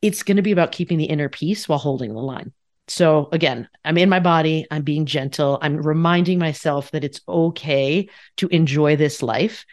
it's 0.00 0.24
going 0.24 0.38
to 0.38 0.42
be 0.42 0.50
about 0.50 0.72
keeping 0.72 0.98
the 0.98 1.04
inner 1.04 1.28
peace 1.28 1.68
while 1.68 1.78
holding 1.78 2.12
the 2.12 2.20
line. 2.20 2.52
So 2.88 3.28
again, 3.32 3.68
I'm 3.84 3.98
in 3.98 4.08
my 4.08 4.20
body, 4.20 4.66
I'm 4.70 4.82
being 4.82 5.06
gentle, 5.06 5.58
I'm 5.62 5.76
reminding 5.76 6.38
myself 6.38 6.90
that 6.90 7.04
it's 7.04 7.20
okay 7.28 8.08
to 8.38 8.48
enjoy 8.48 8.96
this 8.96 9.22
life 9.22 9.64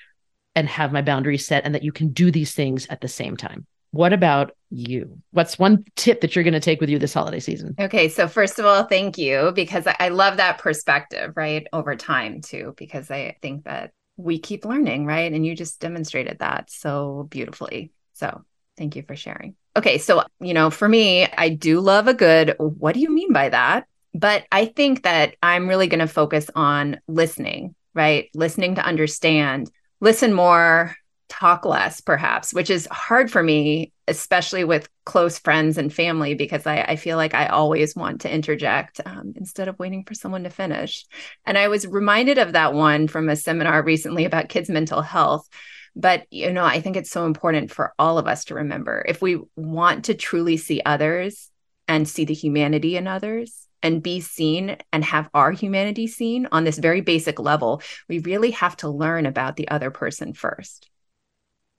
and 0.56 0.68
have 0.68 0.92
my 0.92 1.02
boundaries 1.02 1.46
set 1.46 1.66
and 1.66 1.74
that 1.76 1.84
you 1.84 1.92
can 1.92 2.10
do 2.10 2.32
these 2.32 2.54
things 2.54 2.88
at 2.90 3.02
the 3.02 3.08
same 3.08 3.38
time. 3.38 3.66
What 3.92 4.14
about 4.14 4.52
you? 4.70 5.20
What's 5.32 5.58
one 5.58 5.84
tip 5.96 6.22
that 6.22 6.36
you're 6.36 6.44
going 6.44 6.54
to 6.54 6.60
take 6.60 6.80
with 6.80 6.90
you 6.90 7.00
this 7.00 7.14
holiday 7.14 7.40
season? 7.40 7.76
Okay. 7.80 8.08
So, 8.08 8.28
first 8.28 8.60
of 8.60 8.66
all, 8.66 8.84
thank 8.84 9.18
you 9.18 9.52
because 9.56 9.88
I 10.00 10.10
love 10.10 10.38
that 10.38 10.60
perspective, 10.60 11.34
right? 11.36 11.66
Over 11.74 11.96
time, 11.96 12.42
too, 12.42 12.76
because 12.78 13.10
I 13.10 13.38
think 13.42 13.66
that 13.66 13.92
we 14.16 14.38
keep 14.38 14.66
learning, 14.66 15.06
right? 15.06 15.32
And 15.32 15.44
you 15.44 15.56
just 15.56 15.80
demonstrated 15.80 16.40
that 16.40 16.70
so 16.70 17.26
beautifully. 17.32 17.92
So, 18.14 18.44
thank 18.80 18.96
you 18.96 19.04
for 19.04 19.16
sharing. 19.16 19.56
Okay, 19.76 20.00
so, 20.00 20.24
you 20.40 20.56
know, 20.56 20.72
for 20.72 20.90
me, 20.90 21.28
I 21.28 21.50
do 21.50 21.82
love 21.82 22.08
a 22.08 22.14
good, 22.16 22.56
what 22.58 22.96
do 22.96 23.02
you 23.02 23.14
mean 23.14 23.34
by 23.34 23.50
that? 23.50 23.86
But 24.16 24.46
I 24.52 24.66
think 24.66 25.04
that 25.04 25.36
I'm 25.44 25.68
really 25.68 25.88
going 25.88 26.00
to 26.00 26.08
focus 26.08 26.50
on 26.56 27.00
listening, 27.08 27.76
right? 27.94 28.30
Listening 28.34 28.76
to 28.76 28.84
understand, 28.84 29.70
listen 30.00 30.34
more, 30.34 30.96
talk 31.28 31.66
less, 31.66 32.02
perhaps, 32.02 32.54
which 32.54 32.72
is 32.72 32.88
hard 32.90 33.32
for 33.32 33.44
me, 33.44 33.92
especially 34.08 34.64
with 34.64 34.90
close 35.06 35.38
friends 35.38 35.78
and 35.78 35.94
family, 35.94 36.34
because 36.34 36.66
I, 36.66 36.82
I 36.82 36.96
feel 36.96 37.18
like 37.18 37.36
I 37.36 37.48
always 37.48 37.96
want 37.96 38.22
to 38.22 38.34
interject 38.34 39.00
um, 39.06 39.34
instead 39.36 39.68
of 39.68 39.78
waiting 39.78 40.04
for 40.06 40.16
someone 40.16 40.46
to 40.46 40.50
finish. 40.50 41.06
And 41.46 41.58
I 41.58 41.68
was 41.68 41.86
reminded 41.86 42.40
of 42.40 42.54
that 42.54 42.74
one 42.74 43.08
from 43.08 43.30
a 43.30 43.36
seminar 43.36 43.84
recently 43.84 44.26
about 44.26 44.50
kids' 44.50 44.70
mental 44.70 45.04
health 45.04 45.48
but, 45.96 46.26
you 46.32 46.52
know, 46.52 46.66
I 46.66 46.82
think 46.82 46.96
it's 46.96 47.12
so 47.12 47.26
important 47.26 47.72
for 47.72 47.94
all 48.00 48.18
of 48.18 48.28
us 48.28 48.46
to 48.46 48.56
remember 48.56 49.04
if 49.08 49.22
we 49.22 49.40
want 49.56 50.06
to 50.06 50.14
truly 50.14 50.58
see 50.58 50.82
others 50.86 51.50
and 51.88 52.08
see 52.08 52.26
the 52.26 52.34
humanity 52.34 52.96
in 52.98 53.08
others 53.08 53.68
and 53.82 54.04
be 54.04 54.20
seen 54.20 54.78
and 54.92 55.04
have 55.04 55.30
our 55.34 55.52
humanity 55.52 56.08
seen 56.08 56.48
on 56.52 56.64
this 56.64 56.78
very 56.78 57.02
basic 57.02 57.40
level, 57.40 57.82
we 58.08 58.20
really 58.20 58.52
have 58.52 58.76
to 58.78 58.90
learn 58.90 59.26
about 59.26 59.56
the 59.56 59.68
other 59.70 59.92
person 59.92 60.34
first. 60.34 60.90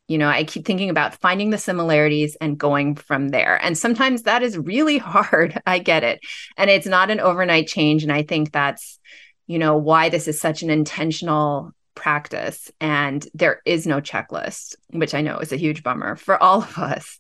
You 0.08 0.18
know, 0.18 0.28
I 0.28 0.42
keep 0.42 0.64
thinking 0.66 0.90
about 0.90 1.14
finding 1.20 1.50
the 1.50 1.58
similarities 1.58 2.36
and 2.40 2.58
going 2.58 2.96
from 2.96 3.28
there. 3.28 3.62
And 3.62 3.78
sometimes 3.78 4.22
that 4.22 4.42
is 4.42 4.58
really 4.58 4.98
hard. 4.98 5.60
I 5.66 5.78
get 5.78 6.02
it. 6.02 6.20
And 6.56 6.68
it's 6.68 6.86
not 6.86 7.10
an 7.10 7.20
overnight 7.20 7.68
change. 7.68 8.02
And 8.02 8.12
I 8.12 8.22
think 8.22 8.50
that's, 8.50 8.98
you 9.46 9.58
know, 9.58 9.76
why 9.76 10.08
this 10.08 10.26
is 10.26 10.40
such 10.40 10.62
an 10.62 10.70
intentional 10.70 11.72
practice 11.94 12.70
and 12.80 13.26
there 13.34 13.60
is 13.64 13.86
no 13.86 14.00
checklist, 14.00 14.76
which 14.90 15.14
I 15.14 15.20
know 15.20 15.38
is 15.38 15.52
a 15.52 15.56
huge 15.56 15.82
bummer 15.82 16.16
for 16.16 16.40
all 16.42 16.62
of 16.62 16.78
us. 16.78 17.18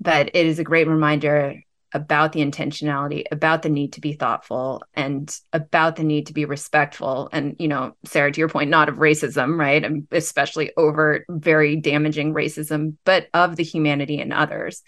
But 0.00 0.30
it 0.34 0.46
is 0.46 0.58
a 0.58 0.64
great 0.64 0.88
reminder 0.88 1.60
about 1.94 2.32
the 2.32 2.40
intentionality, 2.40 3.24
about 3.30 3.62
the 3.62 3.68
need 3.68 3.92
to 3.94 4.00
be 4.00 4.14
thoughtful 4.14 4.82
and 4.94 5.34
about 5.52 5.96
the 5.96 6.04
need 6.04 6.26
to 6.26 6.32
be 6.32 6.44
respectful. 6.44 7.28
And, 7.32 7.56
you 7.58 7.68
know, 7.68 7.94
Sarah, 8.04 8.32
to 8.32 8.38
your 8.38 8.48
point, 8.48 8.70
not 8.70 8.88
of 8.88 8.96
racism, 8.96 9.58
right? 9.58 9.84
And 9.84 10.06
especially 10.10 10.72
overt, 10.76 11.26
very 11.28 11.76
damaging 11.76 12.34
racism, 12.34 12.96
but 13.04 13.28
of 13.34 13.56
the 13.56 13.64
humanity 13.64 14.18
in 14.18 14.32
others 14.32 14.82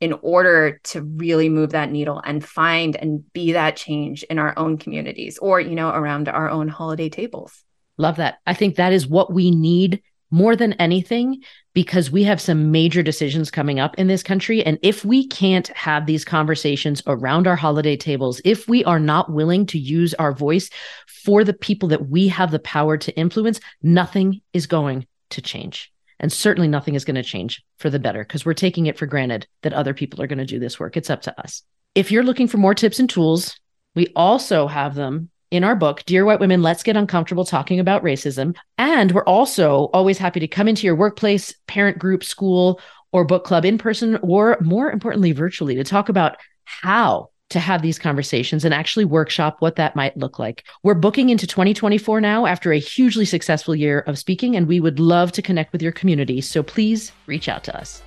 in 0.00 0.12
order 0.22 0.80
to 0.84 1.02
really 1.02 1.48
move 1.48 1.70
that 1.70 1.90
needle 1.90 2.20
and 2.24 2.44
find 2.44 2.96
and 2.96 3.30
be 3.32 3.52
that 3.52 3.76
change 3.76 4.22
in 4.24 4.38
our 4.38 4.56
own 4.56 4.78
communities 4.78 5.38
or, 5.38 5.60
you 5.60 5.74
know, 5.74 5.90
around 5.90 6.28
our 6.28 6.48
own 6.48 6.68
holiday 6.68 7.08
tables. 7.08 7.64
Love 7.98 8.16
that. 8.16 8.38
I 8.46 8.54
think 8.54 8.76
that 8.76 8.92
is 8.92 9.06
what 9.06 9.32
we 9.32 9.50
need 9.50 10.02
more 10.30 10.56
than 10.56 10.74
anything 10.74 11.42
because 11.74 12.10
we 12.10 12.24
have 12.24 12.40
some 12.40 12.70
major 12.70 13.02
decisions 13.02 13.50
coming 13.50 13.80
up 13.80 13.94
in 13.96 14.08
this 14.08 14.22
country. 14.22 14.64
And 14.64 14.78
if 14.82 15.04
we 15.04 15.26
can't 15.26 15.68
have 15.68 16.06
these 16.06 16.24
conversations 16.24 17.02
around 17.06 17.46
our 17.46 17.56
holiday 17.56 17.96
tables, 17.96 18.40
if 18.44 18.68
we 18.68 18.84
are 18.84 19.00
not 19.00 19.32
willing 19.32 19.66
to 19.66 19.78
use 19.78 20.14
our 20.14 20.32
voice 20.32 20.70
for 21.06 21.44
the 21.44 21.54
people 21.54 21.88
that 21.90 22.08
we 22.08 22.28
have 22.28 22.50
the 22.50 22.58
power 22.58 22.96
to 22.98 23.16
influence, 23.16 23.60
nothing 23.82 24.40
is 24.52 24.66
going 24.66 25.06
to 25.30 25.42
change. 25.42 25.92
And 26.20 26.32
certainly 26.32 26.68
nothing 26.68 26.94
is 26.94 27.04
going 27.04 27.14
to 27.14 27.22
change 27.22 27.62
for 27.78 27.90
the 27.90 27.98
better 27.98 28.24
because 28.24 28.44
we're 28.44 28.54
taking 28.54 28.86
it 28.86 28.98
for 28.98 29.06
granted 29.06 29.46
that 29.62 29.72
other 29.72 29.94
people 29.94 30.20
are 30.20 30.26
going 30.26 30.38
to 30.38 30.44
do 30.44 30.58
this 30.58 30.80
work. 30.80 30.96
It's 30.96 31.10
up 31.10 31.22
to 31.22 31.40
us. 31.40 31.62
If 31.94 32.10
you're 32.10 32.24
looking 32.24 32.48
for 32.48 32.58
more 32.58 32.74
tips 32.74 32.98
and 32.98 33.08
tools, 33.08 33.58
we 33.94 34.08
also 34.16 34.66
have 34.66 34.94
them 34.94 35.30
in 35.50 35.64
our 35.64 35.74
book, 35.74 36.04
Dear 36.04 36.24
White 36.24 36.40
Women, 36.40 36.62
Let's 36.62 36.82
Get 36.82 36.96
Uncomfortable 36.96 37.44
Talking 37.44 37.80
About 37.80 38.02
Racism. 38.02 38.56
And 38.76 39.12
we're 39.12 39.24
also 39.24 39.90
always 39.94 40.18
happy 40.18 40.40
to 40.40 40.48
come 40.48 40.68
into 40.68 40.86
your 40.86 40.96
workplace, 40.96 41.54
parent 41.66 41.98
group, 41.98 42.22
school, 42.22 42.80
or 43.12 43.24
book 43.24 43.44
club 43.44 43.64
in 43.64 43.78
person, 43.78 44.18
or 44.22 44.58
more 44.60 44.90
importantly, 44.90 45.32
virtually 45.32 45.74
to 45.76 45.84
talk 45.84 46.08
about 46.08 46.36
how 46.64 47.30
to 47.50 47.58
have 47.58 47.80
these 47.80 47.98
conversations 47.98 48.64
and 48.64 48.74
actually 48.74 49.06
workshop 49.06 49.56
what 49.60 49.76
that 49.76 49.96
might 49.96 50.16
look 50.18 50.38
like. 50.38 50.64
We're 50.82 50.92
booking 50.92 51.30
into 51.30 51.46
2024 51.46 52.20
now 52.20 52.44
after 52.44 52.72
a 52.72 52.78
hugely 52.78 53.24
successful 53.24 53.74
year 53.74 54.00
of 54.00 54.18
speaking, 54.18 54.54
and 54.54 54.68
we 54.68 54.80
would 54.80 55.00
love 55.00 55.32
to 55.32 55.42
connect 55.42 55.72
with 55.72 55.82
your 55.82 55.92
community. 55.92 56.42
So 56.42 56.62
please 56.62 57.10
reach 57.26 57.48
out 57.48 57.64
to 57.64 57.76
us. 57.78 58.02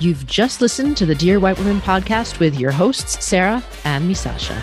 You've 0.00 0.26
just 0.26 0.60
listened 0.60 0.96
to 0.96 1.06
the 1.06 1.14
Dear 1.14 1.38
White 1.38 1.58
Women 1.58 1.80
podcast 1.80 2.40
with 2.40 2.58
your 2.58 2.72
hosts, 2.72 3.24
Sarah 3.24 3.62
and 3.84 4.08
me, 4.08 4.14
Sasha. 4.14 4.60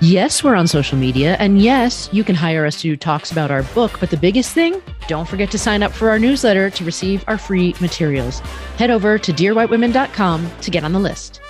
Yes, 0.00 0.42
we're 0.42 0.56
on 0.56 0.66
social 0.66 0.98
media, 0.98 1.36
and 1.38 1.62
yes, 1.62 2.08
you 2.12 2.24
can 2.24 2.34
hire 2.34 2.66
us 2.66 2.76
to 2.76 2.82
do 2.82 2.96
talks 2.96 3.30
about 3.30 3.50
our 3.50 3.62
book. 3.74 3.98
But 4.00 4.10
the 4.10 4.16
biggest 4.16 4.52
thing, 4.54 4.82
don't 5.06 5.28
forget 5.28 5.50
to 5.52 5.58
sign 5.58 5.82
up 5.82 5.92
for 5.92 6.10
our 6.10 6.18
newsletter 6.18 6.68
to 6.70 6.84
receive 6.84 7.24
our 7.28 7.38
free 7.38 7.74
materials. 7.80 8.40
Head 8.76 8.90
over 8.90 9.18
to 9.18 9.32
dearwhitewomen.com 9.32 10.50
to 10.62 10.70
get 10.70 10.82
on 10.82 10.92
the 10.92 10.98
list. 10.98 11.41